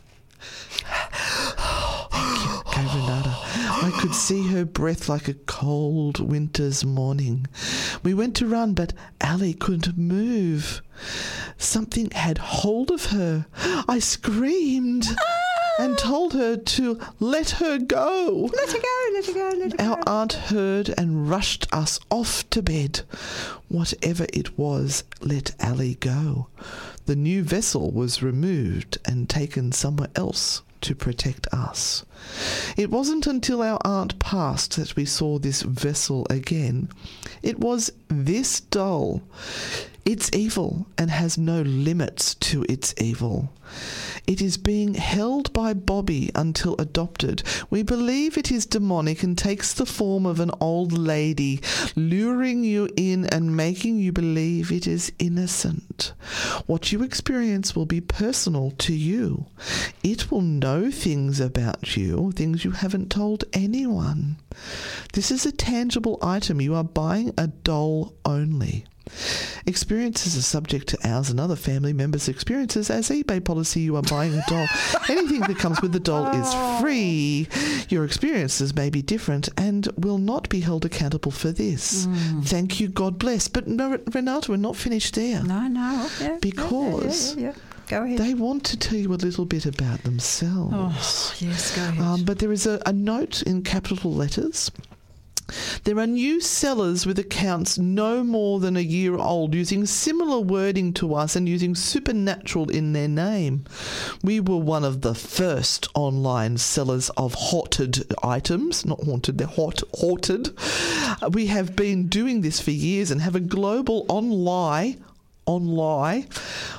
[2.83, 3.35] Renata.
[3.79, 7.47] I could see her breath like a cold winter's morning.
[8.03, 10.81] We went to run, but Ali couldn't move.
[11.57, 13.47] Something had hold of her.
[13.87, 15.07] I screamed
[15.79, 15.95] and ah!
[15.97, 18.49] told her to let her go.
[18.53, 20.03] let her go, let her go, let her Our go.
[20.11, 23.01] aunt heard and rushed us off to bed.
[23.69, 26.47] Whatever it was, let Ali go.
[27.05, 32.05] The new vessel was removed and taken somewhere else to protect us.
[32.75, 36.89] It wasn't until our aunt passed that we saw this vessel again.
[37.41, 39.21] It was this doll.
[40.07, 43.51] It's evil and has no limits to its evil.
[44.25, 47.43] It is being held by Bobby until adopted.
[47.69, 51.59] We believe it is demonic and takes the form of an old lady,
[51.97, 56.13] luring you in and making you believe it is innocent.
[56.67, 59.47] What you experience will be personal to you.
[60.03, 64.37] It will know things about you, things you haven't told anyone.
[65.11, 66.61] This is a tangible item.
[66.61, 68.85] You are buying a doll only.
[69.65, 72.89] Experiences are subject to ours and other family members' experiences.
[72.89, 74.67] As eBay policy, you are buying a doll.
[75.09, 77.47] Anything that comes with the doll is free.
[77.89, 82.05] Your experiences may be different and will not be held accountable for this.
[82.05, 82.45] Mm.
[82.47, 83.47] Thank you, God bless.
[83.47, 85.43] But no, Renata, we're not finished there.
[85.43, 86.09] No, no.
[86.21, 87.55] Yeah, Because yeah, yeah, yeah.
[87.87, 88.17] Go ahead.
[88.19, 90.73] They want to tell you a little bit about themselves.
[90.75, 92.03] oh, yes, go ahead.
[92.03, 94.69] Um, but there is a, a note in capital letters.
[95.85, 100.93] There are new sellers with accounts no more than a year old using similar wording
[100.93, 103.63] to us and using supernatural in their name.
[104.23, 109.81] We were one of the first online sellers of haunted items, not haunted, they're hot,
[109.93, 110.57] haunted.
[111.31, 115.03] We have been doing this for years and have a global online
[115.47, 116.23] online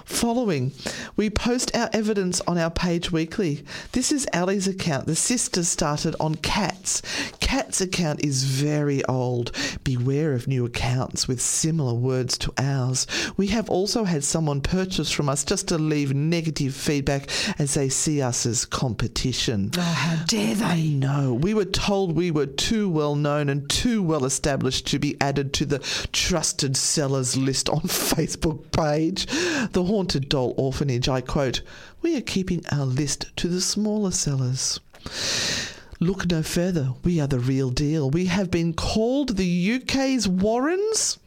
[0.04, 0.72] following.
[1.16, 3.64] We post our evidence on our page weekly.
[3.92, 5.06] This is Ali's account.
[5.06, 7.02] The sisters started on Cat's.
[7.40, 9.52] Cat's account is very old.
[9.84, 13.06] Beware of new accounts with similar words to ours.
[13.36, 17.88] We have also had someone purchase from us just to leave negative feedback as they
[17.88, 19.70] see us as competition.
[19.76, 20.88] oh, how dare I they?
[20.88, 21.34] know.
[21.34, 25.52] We were told we were too well known and too well established to be added
[25.54, 25.78] to the
[26.12, 29.26] trusted sellers list on Facebook page.
[29.72, 31.62] The Haunted Doll Orphanage, I quote,
[32.02, 34.80] We are keeping our list to the smaller sellers.
[36.00, 36.94] Look no further.
[37.02, 38.10] We are the real deal.
[38.10, 41.18] We have been called the UK's Warrens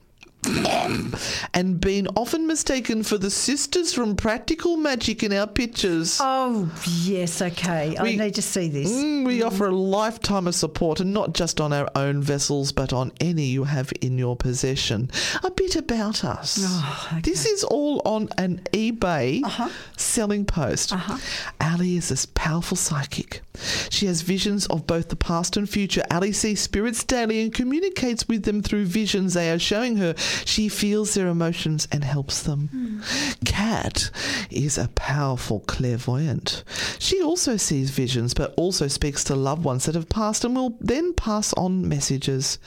[1.54, 6.18] and been often mistaken for the sisters from Practical Magic in our pictures.
[6.22, 6.72] Oh,
[7.04, 7.96] yes, okay.
[7.98, 8.92] I We- need to see this.
[8.92, 12.92] Mm, we offer a lifetime of support, and not just on our own vessels, but
[12.94, 15.10] on any you have in your possession.
[15.44, 16.60] A bit about us.
[16.62, 17.22] Oh, okay.
[17.22, 19.70] This is all on an eBay Uh-huh.
[19.98, 20.94] selling post.
[20.94, 21.18] Uh-huh.
[21.60, 23.42] Ali is a powerful psychic.
[23.90, 26.04] She has visions of both the past and future.
[26.10, 30.16] Ali sees spirits daily and communicates with them through visions they are showing her.
[30.46, 32.68] She feels their emotions and helps them.
[32.68, 33.44] Hmm.
[33.46, 34.12] Cat
[34.50, 36.64] is a powerful clairvoyant.
[37.00, 40.78] She also sees visions, but also speaks to loved ones that have passed and will
[40.80, 42.60] then pass on messages.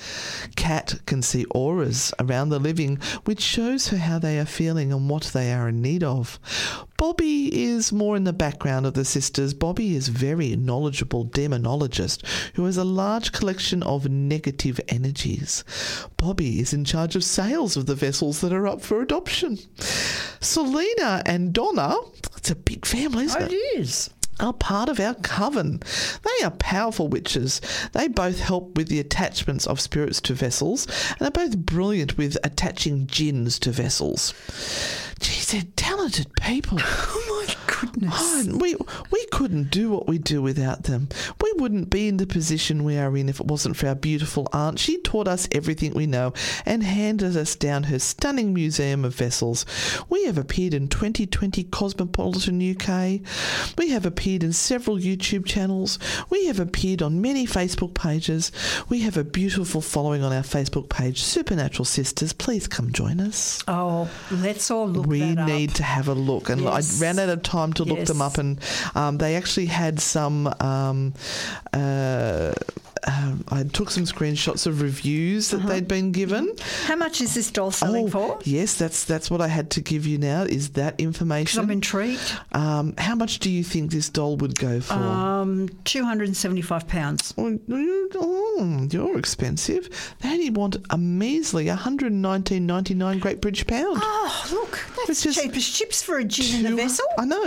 [0.57, 5.09] Cat can see auras around the living, which shows her how they are feeling and
[5.09, 6.39] what they are in need of.
[6.97, 9.53] Bobby is more in the background of the sisters.
[9.53, 12.25] Bobby is very knowledgeable demonologist
[12.55, 15.65] who has a large collection of negative energies.
[16.17, 19.59] Bobby is in charge of sales of the vessels that are up for adoption.
[20.41, 21.97] Selena and Donna,
[22.37, 23.53] it's a big family, isn't it?
[23.53, 24.11] it is.
[24.41, 25.81] Are part of our coven.
[26.23, 27.61] They are powerful witches.
[27.93, 30.87] They both help with the attachments of spirits to vessels
[31.19, 34.35] and are both brilliant with attaching jinns to vessels.
[35.21, 36.79] Geez, they're talented people.
[37.17, 37.55] Oh, my
[37.87, 38.13] goodness.
[38.17, 38.75] Oh, we
[39.11, 41.09] we couldn't do what we do without them.
[41.43, 44.49] We wouldn't be in the position we are in if it wasn't for our beautiful
[44.53, 44.79] aunt.
[44.79, 46.33] She taught us everything we know
[46.65, 49.67] and handed us down her stunning museum of vessels.
[50.09, 53.21] We have appeared in 2020 Cosmopolitan UK.
[53.79, 55.99] We have appeared in several YouTube channels.
[56.31, 58.51] We have appeared on many Facebook pages.
[58.89, 62.33] We have a beautiful following on our Facebook page, Supernatural Sisters.
[62.33, 63.63] Please come join us.
[63.69, 65.49] Oh, let's all look We that up.
[65.49, 67.01] need to have a look, and Yes.
[67.01, 68.59] I ran out of time to look them up, and
[68.95, 70.53] um, they actually had some.
[70.61, 71.15] Um,
[71.73, 72.53] uh,
[73.07, 75.67] um, I took some screenshots of reviews Uh-huh.
[75.69, 76.51] that they'd been given.
[76.87, 78.39] How much is this doll selling oh, for?
[78.45, 80.45] yes, that's that's what I had to give you now.
[80.45, 81.71] Is that Because I'm information?
[81.71, 82.33] intrigued.
[82.53, 84.95] Um, how much do you think this doll would go for?
[84.95, 87.35] Um, two hundred and seventy-five pounds.
[87.37, 87.59] Oh,
[88.17, 90.15] oh, you're expensive.
[90.21, 93.99] They only want a measly 119.99 Great British pound.
[94.01, 97.05] Oh, look, that's Which is cheap as chips for a gin in a vessel.
[97.19, 97.45] I know.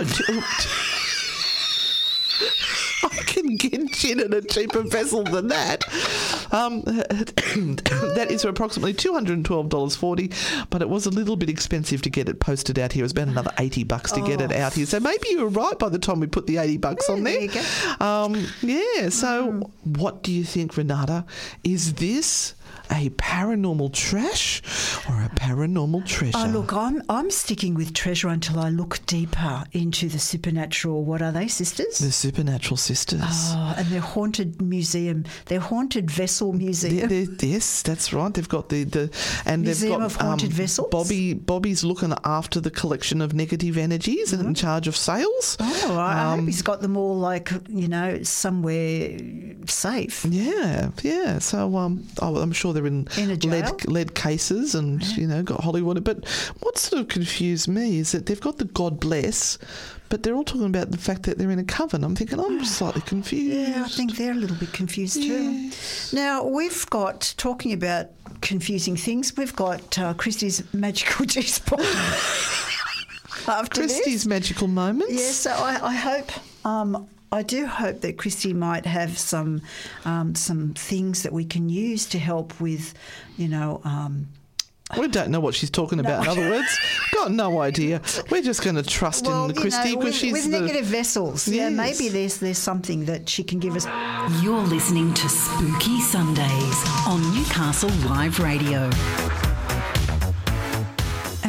[3.04, 5.84] I can get gin in a cheaper vessel than that.
[6.52, 10.32] Um, that is approximately two hundred and twelve dollars forty,
[10.70, 13.02] but it was a little bit expensive to get it posted out here.
[13.02, 14.86] It was about another eighty bucks to get it out here.
[14.86, 17.46] So maybe you were right by the time we put the eighty bucks on there
[17.46, 17.64] there.
[18.00, 19.08] Um, yeah.
[19.10, 21.24] So, what do you think, Renata?
[21.64, 22.54] Is this
[22.90, 24.62] a paranormal trash
[25.08, 26.36] or a paranormal treasure?
[26.38, 31.04] Oh, look, I'm I'm sticking with treasure until I look deeper into the supernatural.
[31.04, 31.98] What are they, sisters?
[31.98, 33.20] the Supernatural Sisters.
[33.24, 37.08] Oh, and their haunted museum, their haunted vessel museum.
[37.08, 38.32] they- yes, that's right.
[38.32, 39.10] They've got the, the
[39.46, 40.88] and Museum they've got of Haunted Vessels?
[40.90, 45.56] Bobby Bobby's looking after the collection of negative energies and in charge of sales.
[45.58, 45.90] Mm-hmm.
[45.92, 49.18] Oh, I I Um, hope he's got them all, like you know, somewhere
[49.66, 50.24] safe.
[50.28, 51.38] Yeah, yeah.
[51.38, 55.60] So um, oh, I'm sure they're in, In lead lead cases, and you know, got
[55.64, 56.04] Hollywood.
[56.04, 56.26] But
[56.60, 59.58] what sort of confused me is that they've got the God bless,
[60.08, 62.04] but they're all talking about the fact that they're in a coven.
[62.04, 63.56] I'm thinking I'm slightly confused.
[63.56, 65.70] Yeah, I think they're a little bit confused too.
[66.16, 68.06] Now we've got talking about
[68.40, 69.36] confusing things.
[69.36, 71.80] We've got uh, Christie's magical G spot.
[73.48, 73.92] After this.
[73.92, 75.14] Christie's magical moments.
[75.14, 76.30] Yes, so I, I hope.
[76.66, 79.60] Um, I do hope that Christy might have some
[80.04, 82.94] um, some things that we can use to help with,
[83.36, 83.80] you know.
[83.84, 84.28] Um,
[84.98, 86.22] We don't know what she's talking about.
[86.24, 86.78] In other words,
[87.12, 88.00] got no idea.
[88.30, 90.60] We're just going to trust well, in you Christie because with, she's with the.
[90.60, 91.46] negative vessels.
[91.46, 93.86] Yeah, maybe there's there's something that she can give us.
[94.42, 98.88] You're listening to Spooky Sundays on Newcastle Live Radio.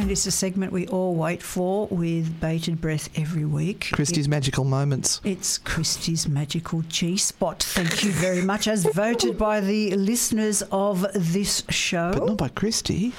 [0.10, 3.90] And it's a segment we all wait for with bated breath every week.
[3.94, 5.22] Christie's magical moments.
[5.24, 7.62] It's Christie's magical G spot.
[7.62, 12.12] Thank you very much, as voted by the listeners of this show.
[12.12, 13.14] But not by Christie.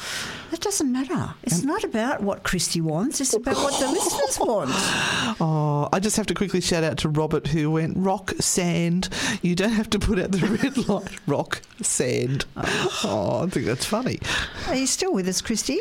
[0.51, 1.35] That doesn't matter.
[1.45, 3.21] It's not about what Christy wants.
[3.21, 4.71] It's about what the listeners want.
[5.43, 9.09] Oh, I just have to quickly shout out to Robert who went rock sand.
[9.43, 11.09] You don't have to put out the red light.
[11.27, 12.47] Rock sand.
[12.57, 13.01] Oh.
[13.05, 14.19] oh, I think that's funny.
[14.67, 15.81] Are you still with us, Christy?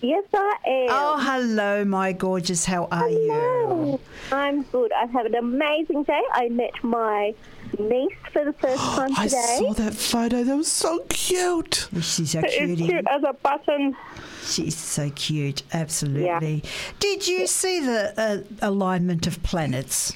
[0.00, 0.86] Yes, I am.
[0.90, 2.66] Oh, hello, my gorgeous.
[2.66, 3.98] How are you?
[4.30, 4.92] I'm good.
[4.92, 6.20] I've had an amazing day.
[6.32, 7.34] I met my
[7.78, 9.22] niece for the first time today.
[9.22, 9.56] I today.
[9.60, 10.44] saw that photo.
[10.44, 11.88] That was so cute.
[12.02, 12.86] She's so It's cutie.
[12.86, 13.96] cute as a button.
[14.44, 15.62] She's so cute.
[15.72, 16.62] Absolutely.
[17.00, 18.12] Did you see the
[18.60, 20.12] uh, alignment of planets?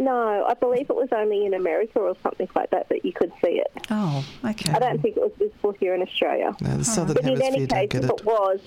[0.00, 3.30] No, I believe it was only in America or something like that that you could
[3.44, 3.70] see it.
[3.90, 4.72] Oh, okay.
[4.72, 6.56] I don't think it was visible here in Australia.
[6.62, 8.20] No, the Southern But in Hemisphere any don't case, get if it.
[8.20, 8.60] it was,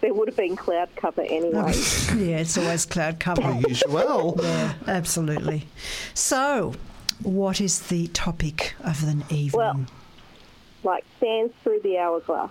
[0.00, 1.72] there would have been cloud cover anyway.
[2.16, 3.42] yeah, it's always cloud cover.
[3.68, 4.40] Usual.
[4.42, 5.66] Yeah, absolutely.
[6.14, 6.72] So,
[7.22, 9.50] what is the topic of the evening?
[9.52, 9.86] Well,
[10.84, 12.50] like sands through the hourglass.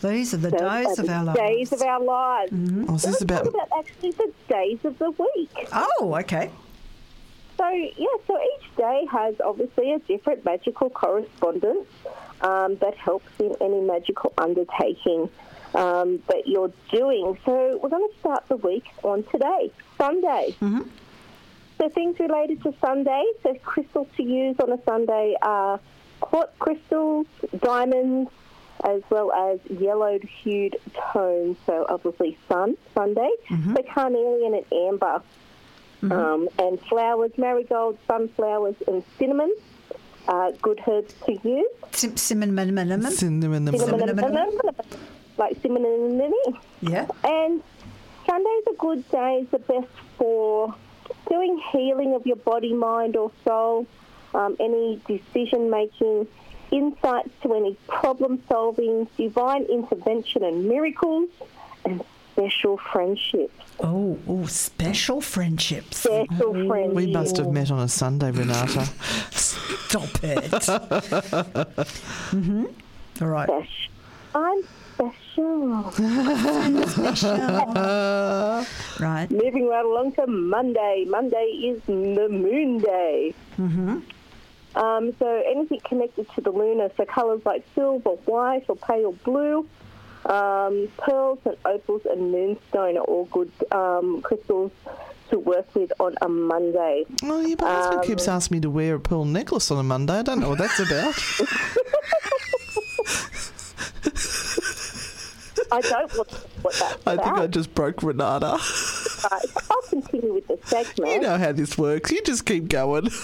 [0.00, 1.38] These are the Those days are of the our lives.
[1.40, 2.52] Days of our lives.
[2.88, 3.48] Oh, is this about?
[3.48, 5.68] about actually the days of the week.
[5.72, 6.50] Oh, okay.
[7.58, 11.88] So, yeah, so each day has obviously a different magical correspondence
[12.40, 15.28] um, that helps in any magical undertaking
[15.74, 17.36] um, that you're doing.
[17.44, 20.54] So, we're going to start the week on today, Sunday.
[21.78, 25.80] So, things related to Sunday, so crystals to use on a Sunday are
[26.20, 27.26] quartz crystals,
[27.58, 28.30] diamonds,
[28.84, 30.76] as well as yellowed hued
[31.12, 33.30] tones, so obviously sun, Sunday,
[33.74, 35.22] so carnelian and amber
[36.02, 39.52] um, and flowers, marigold, sunflowers, and cinnamon.
[40.26, 41.66] Uh, good herbs to use.
[41.92, 43.10] Sim- cinnamon, cinnamon.
[43.10, 43.66] Cinnamon.
[43.66, 44.58] Cinnamon, Cinnamon.
[45.38, 46.58] like cinnamon and lemon.
[46.82, 47.06] Yeah.
[47.24, 47.62] And
[48.26, 49.40] Sundays are good day.
[49.40, 49.88] days, the best
[50.18, 50.74] for
[51.30, 53.86] doing healing of your body, mind, or soul,
[54.34, 56.26] um, any decision making,
[56.70, 61.30] insights to any problem solving, divine intervention and miracles,
[61.86, 63.67] and special friendships.
[63.80, 65.98] Oh, oh, special friendships.
[65.98, 66.94] Special friendships.
[66.94, 68.86] We must have met on a Sunday, Renata.
[69.30, 70.50] Stop it.
[72.32, 72.64] mm-hmm.
[73.20, 73.48] All right.
[73.48, 73.68] Spec-
[74.34, 74.62] I'm
[74.94, 75.92] special.
[79.00, 79.30] Right.
[79.30, 81.04] Moving right along to Monday.
[81.08, 83.34] Monday is the moon day.
[83.56, 83.98] Mm-hmm.
[84.74, 89.66] Um, so anything connected to the lunar, so colours like silver, white, or pale blue,
[90.28, 94.72] um, pearls and opals and moonstone are all good um, crystals
[95.30, 97.04] to work with on a Monday.
[97.22, 99.82] Oh, yeah, my husband keeps Um, asking me to wear a pearl necklace on a
[99.82, 100.14] Monday.
[100.14, 101.14] I don't know what that's about.
[105.70, 106.24] I don't know
[106.62, 108.58] what that's I think I just broke Renata.
[109.30, 109.44] Right,
[110.00, 111.12] continue with the segment.
[111.12, 112.10] You know how this works.
[112.10, 113.10] You just keep going.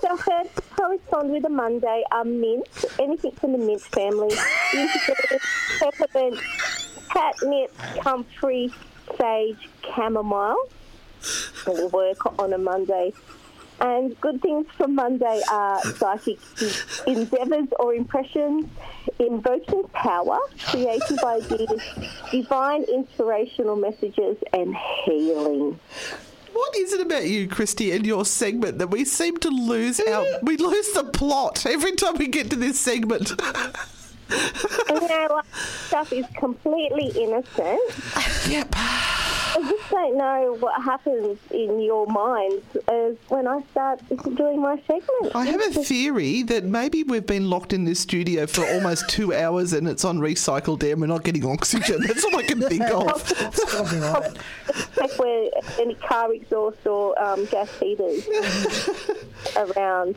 [0.00, 2.66] So to correspond with a Monday are mint,
[2.98, 4.34] anything from the mint family,
[5.78, 6.40] peppermint,
[7.12, 8.72] catnip, comfrey,
[9.18, 10.56] sage, chamomile.
[11.66, 13.12] Will work on a Monday.
[13.80, 16.38] And good things for Monday are psychic
[17.06, 18.66] endeavours or impressions,
[19.18, 21.80] invoking power, creative ideas,
[22.30, 25.78] divine inspirational messages, and healing.
[26.52, 30.26] what is it about you, Christy, and your segment that we seem to lose our
[30.42, 33.32] we lose the plot every time we get to this segment?
[34.88, 35.42] And, you know,
[35.86, 37.80] stuff is completely innocent.
[38.48, 38.74] yep.
[39.52, 44.00] I just don't know what happens in your minds as when I start
[44.36, 45.34] doing my segment.
[45.34, 49.34] I have a theory that maybe we've been locked in this studio for almost two
[49.42, 52.00] hours and it's on recycled air and we're not getting oxygen.
[52.02, 53.24] That's all I can think of.
[53.68, 54.36] Probably right.
[54.94, 58.28] Check where any car exhaust or um, gas heaters
[59.56, 60.14] around.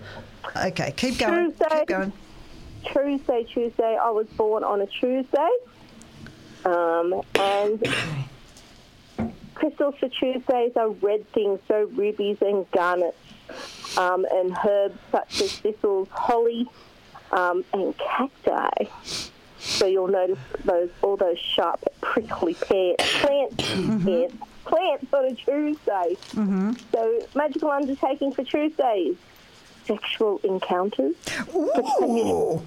[0.56, 1.52] Okay, keep going.
[1.52, 1.80] Tuesday.
[1.80, 2.14] Keep going.
[2.86, 3.98] Tuesday, Tuesday.
[4.00, 5.50] I was born on a Tuesday.
[6.66, 7.84] Um, and
[9.56, 13.18] crystals for Tuesdays are red things, so rubies and garnets,
[13.98, 16.68] um, and herbs such as thistles, holly,
[17.32, 18.86] um, and cacti.
[19.60, 23.64] So you'll notice those all those sharp, prickly pear, plants,
[24.04, 24.32] pears,
[24.66, 26.18] plants on a Tuesday.
[26.92, 29.16] So magical undertaking for Tuesdays:
[29.86, 31.16] sexual encounters,
[31.56, 32.62] Ooh,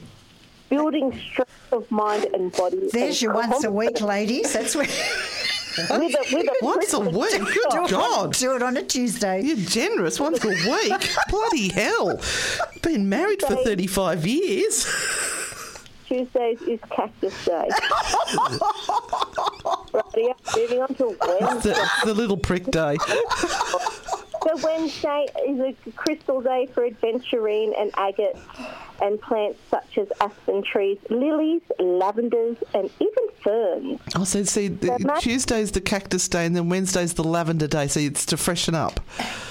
[0.71, 2.89] building strength of mind and body.
[2.93, 4.53] there's and your once a week, ladies.
[4.55, 4.87] That's where
[5.79, 7.31] With a, with a Once a week?
[7.31, 7.45] tickle.
[7.47, 8.33] Good God.
[8.35, 9.43] do it on a Tuesday.
[9.43, 11.17] You're generous once a week.
[11.29, 12.19] Bloody hell.
[12.83, 14.87] Been married for 35 years.
[16.07, 17.69] Tuesdays is Cactus Day.
[19.93, 21.71] Rightio, moving on to Wednesday.
[21.73, 22.97] The, the little prick day.
[24.45, 28.39] So Wednesday is a crystal day for adventurine and agates
[29.01, 34.01] and plants such as aspen trees, lilies, lavenders, and even ferns.
[34.15, 37.89] Oh, so see, the, ma- Tuesday's the cactus day and then Wednesday's the lavender day,
[37.89, 39.01] so it's to freshen up.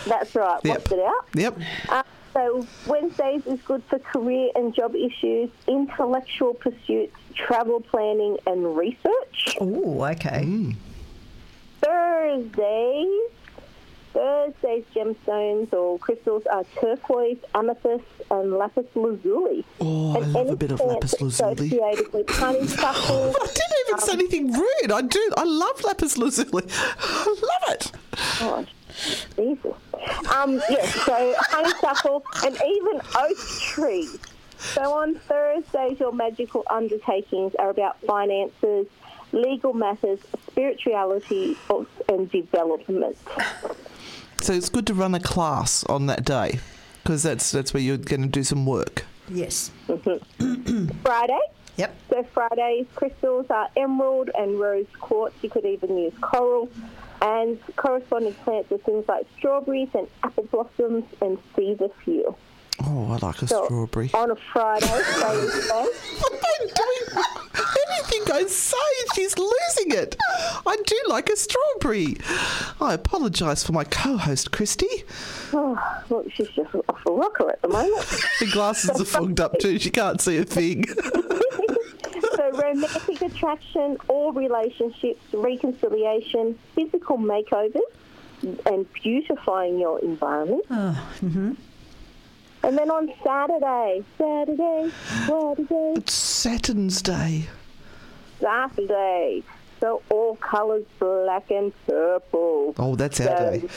[0.05, 0.59] That's right.
[0.63, 0.77] Yep.
[0.77, 1.25] What's it out?
[1.33, 1.59] Yep.
[1.89, 8.75] Uh, so Wednesdays is good for career and job issues, intellectual pursuits, travel planning, and
[8.75, 9.55] research.
[9.61, 10.75] Oh, okay.
[11.81, 13.29] Thursdays.
[14.15, 19.65] Thursday's gemstones or crystals are turquoise, amethyst, and lapis lazuli.
[19.81, 21.51] Oh, I love a bit of lapis lazuli.
[21.67, 23.35] Associated with honeysuckle.
[23.41, 24.91] I didn't even say anything rude.
[24.93, 25.31] I do.
[25.35, 26.63] I love lapis lazuli.
[26.71, 27.25] I
[27.67, 27.91] love it.
[28.39, 28.67] God,
[29.35, 29.73] Jesus.
[30.33, 34.17] Um, yes, so honeysuckle and even oak trees.
[34.57, 38.87] So on Thursdays, your magical undertakings are about finances,
[39.33, 41.57] legal matters, spirituality,
[42.07, 43.17] and development.
[44.41, 46.59] So it's good to run a class on that day
[47.03, 49.05] because that's that's where you're going to do some work.
[49.29, 49.71] Yes.
[51.03, 51.39] Friday.
[51.77, 51.95] Yep.
[52.09, 55.35] So Friday's crystals are emerald and rose quartz.
[55.41, 56.69] You could even use coral.
[57.21, 62.35] And corresponding plants are things like strawberries and apple blossoms and feverfew.
[62.83, 64.09] Oh, I like a So strawberry.
[64.13, 67.23] on a Friday, Thursday, What am I doing?
[67.87, 68.77] Anything I say,
[69.15, 70.17] she's losing it.
[70.67, 72.17] I do like a strawberry.
[72.81, 74.87] I apologise for my co-host, Christy.
[75.53, 78.05] oh, look, she's just off a rocker at the moment.
[78.39, 79.79] The glasses are fogged up too.
[79.79, 80.85] She can't see a thing.
[82.35, 87.79] so romantic attraction or relationships, reconciliation, physical makeovers,
[88.65, 90.63] and beautifying your environment.
[90.69, 91.53] Ah, mm-hmm.
[92.65, 94.91] And then on Saturday, Saturday,
[95.27, 97.45] Saturday, It's Saturn's Day.
[98.41, 99.43] Saturday.
[99.79, 102.73] So all colours black and purple.
[102.79, 103.67] Oh, that's our So, day.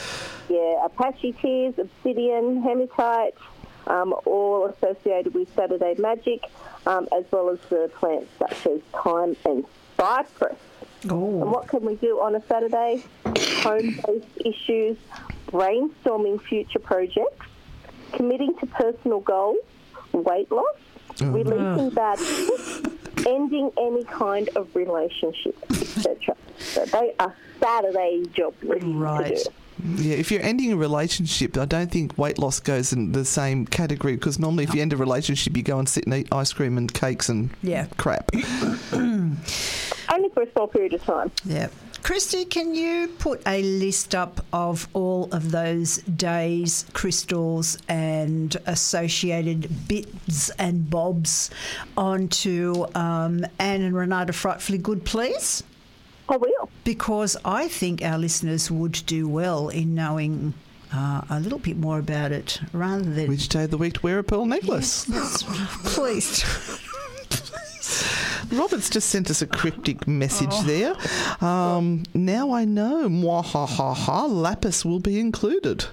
[0.49, 3.35] Yeah, Apache tears, obsidian, hematite,
[3.85, 6.45] um, all associated with Saturday magic,
[6.87, 9.65] um, as well as the plants such as thyme and
[9.97, 10.57] cypress.
[11.11, 11.41] Oh.
[11.43, 13.03] And what can we do on a Saturday?
[13.61, 14.97] Home-based issues,
[15.51, 17.45] brainstorming future projects,
[18.13, 19.57] committing to personal goals,
[20.13, 20.75] weight loss,
[21.21, 22.81] oh, releasing bad habits,
[23.27, 26.35] ending any kind of relationship, etc.
[26.59, 29.37] So they are Saturday job lists Right.
[29.37, 29.49] to do.
[29.95, 33.65] Yeah, if you're ending a relationship, I don't think weight loss goes in the same
[33.65, 36.51] category because normally if you end a relationship, you go and sit and eat ice
[36.51, 37.85] cream and cakes and Yeah.
[37.95, 38.29] crap.
[38.91, 41.31] Only for a small period of time.
[41.45, 41.67] yeah.
[42.03, 49.87] Christy, can you put a list up of all of those days, crystals, and associated
[49.87, 51.49] bits and bobs
[51.97, 55.63] onto um, Anne and Renata Frightfully Good, please?
[56.27, 56.69] I will.
[56.83, 60.53] Because I think our listeners would do well in knowing
[60.93, 63.27] uh, a little bit more about it rather than.
[63.27, 65.05] Which day of the week to wear a pearl necklace?
[65.85, 66.43] Please.
[68.51, 70.63] Robert's just sent us a cryptic message Oh.
[70.63, 70.95] there.
[71.47, 73.07] Um, now I know.
[73.09, 75.85] Mwahaha, lapis will be included.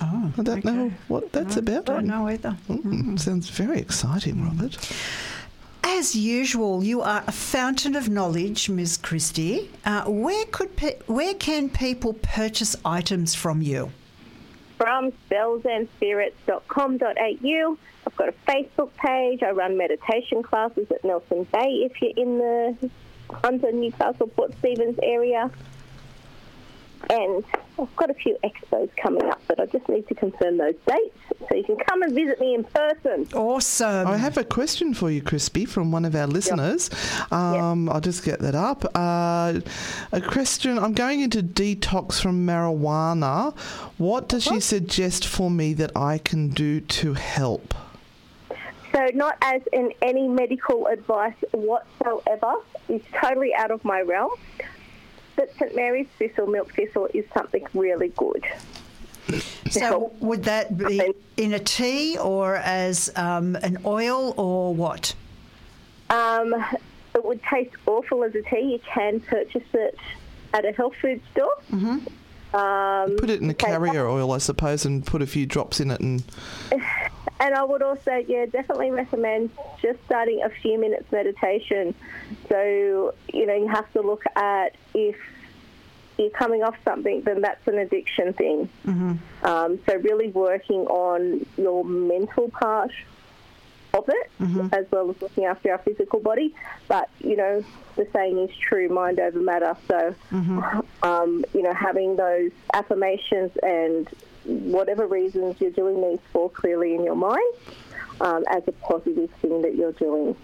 [0.00, 1.88] Oh, I don't know what that's No, about.
[1.90, 2.56] I don't know either.
[2.68, 4.76] Mm, Sounds very exciting, Robert.
[5.84, 8.96] as usual, you are a fountain of knowledge, Ms.
[8.96, 9.70] Christy.
[9.84, 13.92] Uh, where could pe- where can people purchase items from you?
[14.76, 17.78] From spellsandspirits.com.au.
[18.06, 19.42] I've got a Facebook page.
[19.42, 22.90] I run meditation classes at Nelson Bay if you're in the
[23.30, 25.50] Hunter, Newcastle, Port Stephens area.
[27.10, 27.44] And
[27.78, 31.16] I've got a few expos coming up, but I just need to confirm those dates
[31.48, 33.28] so you can come and visit me in person.
[33.34, 34.06] Awesome.
[34.06, 36.90] I have a question for you, Crispy, from one of our listeners.
[37.30, 38.84] Um, I'll just get that up.
[38.94, 39.60] Uh,
[40.12, 43.56] a question I'm going into detox from marijuana.
[43.98, 47.74] What does she suggest for me that I can do to help?
[48.94, 52.54] So, not as in any medical advice whatsoever,
[52.88, 54.30] it's totally out of my realm.
[55.36, 58.44] But St Mary's thistle, milk thistle, is something really good.
[59.70, 65.14] so, would that be in a tea or as um, an oil or what?
[66.10, 66.54] Um,
[67.14, 68.72] it would taste awful as a tea.
[68.72, 69.98] You can purchase it
[70.52, 71.54] at a health food store.
[71.72, 72.06] Mm-hmm.
[72.54, 75.90] Um, Put it in a carrier oil, I suppose, and put a few drops in
[75.90, 76.22] it and.
[77.40, 79.50] And I would also, yeah, definitely recommend
[79.82, 81.94] just starting a few minutes meditation.
[82.48, 85.16] So, you know, you have to look at if
[86.16, 88.68] you're coming off something, then that's an addiction thing.
[89.42, 92.92] Um, so, really working on your mental part
[93.92, 94.30] of it,
[94.72, 96.54] as well as looking after our physical body.
[96.88, 97.64] But, you know,
[97.96, 99.76] the saying is true mind over matter.
[99.88, 100.14] So,
[101.02, 104.08] um, you know, having those affirmations and
[104.44, 107.54] whatever reasons you're doing these for clearly in your mind
[108.20, 110.36] um, as a positive thing that you're doing.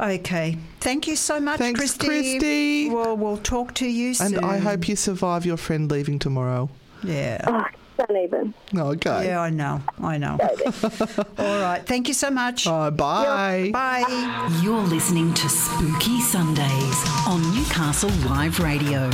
[0.00, 0.56] Okay.
[0.80, 2.06] Thank you so much, Thanks, Christy.
[2.06, 2.88] Christy.
[2.90, 4.36] We'll, we'll talk to you soon.
[4.36, 6.70] And I hope you survive your friend leaving tomorrow.
[7.02, 7.40] Yeah.
[7.46, 7.64] Oh,
[7.98, 8.54] don't even.
[8.76, 9.26] Okay.
[9.26, 9.82] Yeah, I know.
[10.00, 10.38] I know.
[11.38, 11.82] All right.
[11.84, 12.66] Thank you so much.
[12.68, 13.70] Oh, bye.
[13.72, 14.60] Bye.
[14.62, 19.10] You're listening to Spooky Sundays on Newcastle Live Radio.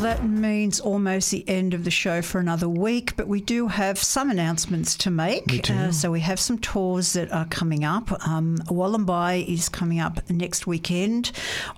[0.00, 3.98] That means almost the end of the show for another week, but we do have
[3.98, 5.46] some announcements to make.
[5.50, 5.74] We do.
[5.74, 8.12] Uh, so we have some tours that are coming up.
[8.26, 11.32] Um, Wollombi is coming up next weekend.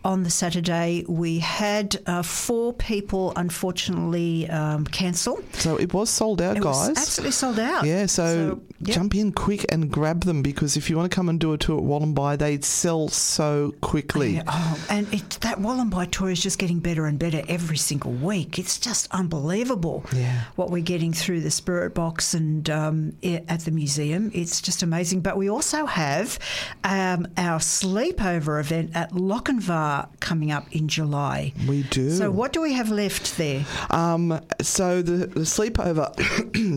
[0.04, 5.40] On the Saturday, we had uh, four people unfortunately um, cancel.
[5.54, 6.98] So it was sold out, It was guys.
[6.98, 7.84] absolutely sold out.
[7.86, 8.94] Yeah, so, So, yep.
[8.96, 11.58] jump in quick and grab them because if you want to come and do a
[11.58, 14.34] tour at Wollombi, they sell so quickly.
[14.34, 18.09] Yeah, oh, and it, that Wollombi tour is just getting better and better every single
[18.10, 18.58] week.
[18.58, 20.42] It's just unbelievable Yeah.
[20.56, 24.30] what we're getting through the Spirit Box and um, at the museum.
[24.34, 25.20] It's just amazing.
[25.20, 26.38] But we also have
[26.84, 31.52] um, our sleepover event at Lochinvar coming up in July.
[31.68, 32.10] We do.
[32.10, 33.64] So, what do we have left there?
[33.90, 36.08] Um, so the, the sleepover,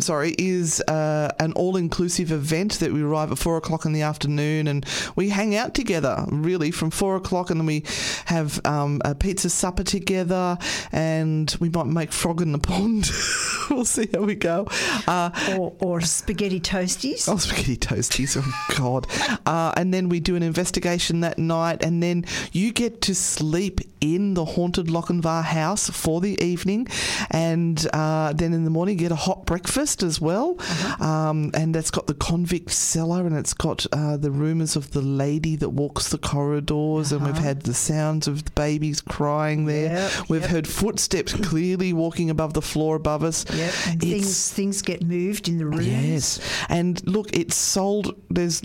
[0.04, 4.68] sorry, is uh, an all-inclusive event that we arrive at four o'clock in the afternoon,
[4.68, 4.86] and
[5.16, 7.84] we hang out together really from four o'clock, and then we
[8.26, 10.58] have um, a pizza supper together,
[10.92, 11.23] and
[11.60, 13.10] we might make frog in the pond.
[13.70, 14.68] we'll see how we go.
[15.08, 17.28] Uh, Or, or spaghetti toasties?
[17.28, 18.38] Oh, spaghetti toasties!
[18.40, 19.08] Oh God!
[19.46, 23.82] Uh, and then we do an investigation that night, and then you get to sleep
[24.02, 26.88] in the haunted Lochinvar house for the evening,
[27.32, 30.58] and uh, then in the morning you get a hot breakfast as well.
[31.00, 35.02] Um, and that's got the convict cellar, and it's got uh, the rumours of the
[35.02, 39.94] lady that walks the corridors, and we've had the sounds of the babies crying there.
[39.94, 40.50] Yep, we've yep.
[40.50, 43.46] heard footsteps clearly walking above the floor above us.
[43.54, 43.74] Yep.
[43.88, 45.88] And It's- things, things get moved in the rooms.
[45.88, 48.16] Yes, and look, it's sold.
[48.30, 48.62] There's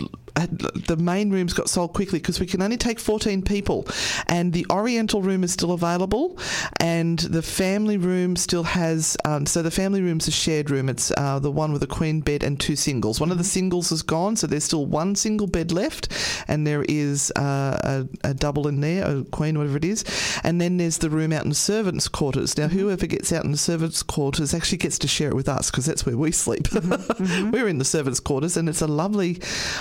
[0.46, 3.86] the main rooms got sold quickly because we can only take 14 people,
[4.26, 6.38] and the Oriental room is still available,
[6.80, 9.16] and the family room still has.
[9.24, 10.88] Um, so the family room's a shared room.
[10.88, 13.20] It's uh, the one with a queen bed and two singles.
[13.20, 16.08] One of the singles is gone, so there's still one single bed left,
[16.48, 20.04] and there is uh, a, a double in there, a queen, whatever it is,
[20.44, 22.56] and then there's the room out in the servants' quarters.
[22.56, 25.70] Now, whoever gets out in the servants' quarters actually gets to share it with us
[25.70, 26.68] because that's where we sleep.
[26.72, 29.40] We're in the servants' quarters, and it's a lovely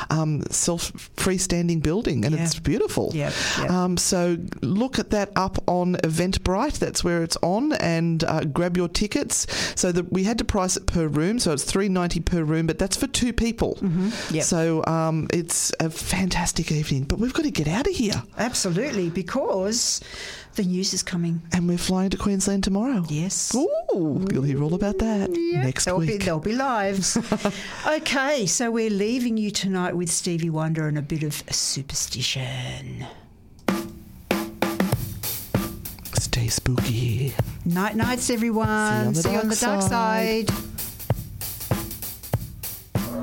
[0.09, 2.44] um, self freestanding building, and Yeah.
[2.44, 3.11] it's beautiful.
[3.14, 3.69] Yep, yep.
[3.72, 6.80] Um, so look at that up on Eventbrite.
[6.80, 9.45] That's where it's on, and uh, grab your tickets.
[9.76, 12.68] So the, we had to price it per room, so it's three ninety per room,
[12.68, 13.78] but that's for two people.
[13.82, 14.36] Mm-hmm.
[14.36, 14.44] Yep.
[14.44, 19.10] So um, it's a fantastic evening, but we've got to get out of here, Absolutely,
[19.10, 20.02] because
[20.57, 21.41] the news is coming.
[21.53, 23.03] and we're flying to Queensland tomorrow.
[23.09, 23.55] Yes.
[23.55, 26.19] Ooh, you'll hear all about that Yeah, next there'll week.
[26.19, 27.17] Be, there'll be lives.
[27.88, 33.05] okay, so we're leaving you tonight with Stevie Wonder and a bit of superstition.
[36.13, 37.34] Stay spooky.
[37.65, 39.13] Night nights, everyone.
[39.15, 40.49] See you on the See you on the dark dark side.
[40.49, 40.76] side.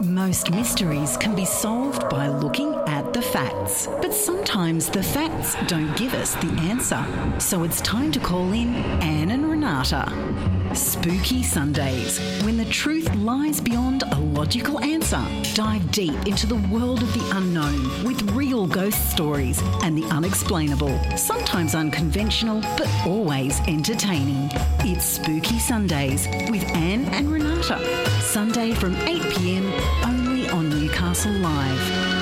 [0.02, 3.86] Most mysteries can be solved by looking at the facts.
[3.86, 7.04] But sometimes the facts don't give us the answer.
[7.38, 10.12] So it's time to call in Anne and Renata.
[10.74, 15.22] Spooky Sundays, when the truth lies beyond a logical answer.
[15.54, 20.98] Dive deep into the world of the unknown with real ghost stories and the unexplainable.
[21.16, 24.48] Sometimes unconventional, but always entertaining.
[24.80, 27.78] It's Spooky Sundays with Anne and Renata.
[28.20, 32.13] Sunday from 8 pm only on Newcastle Live.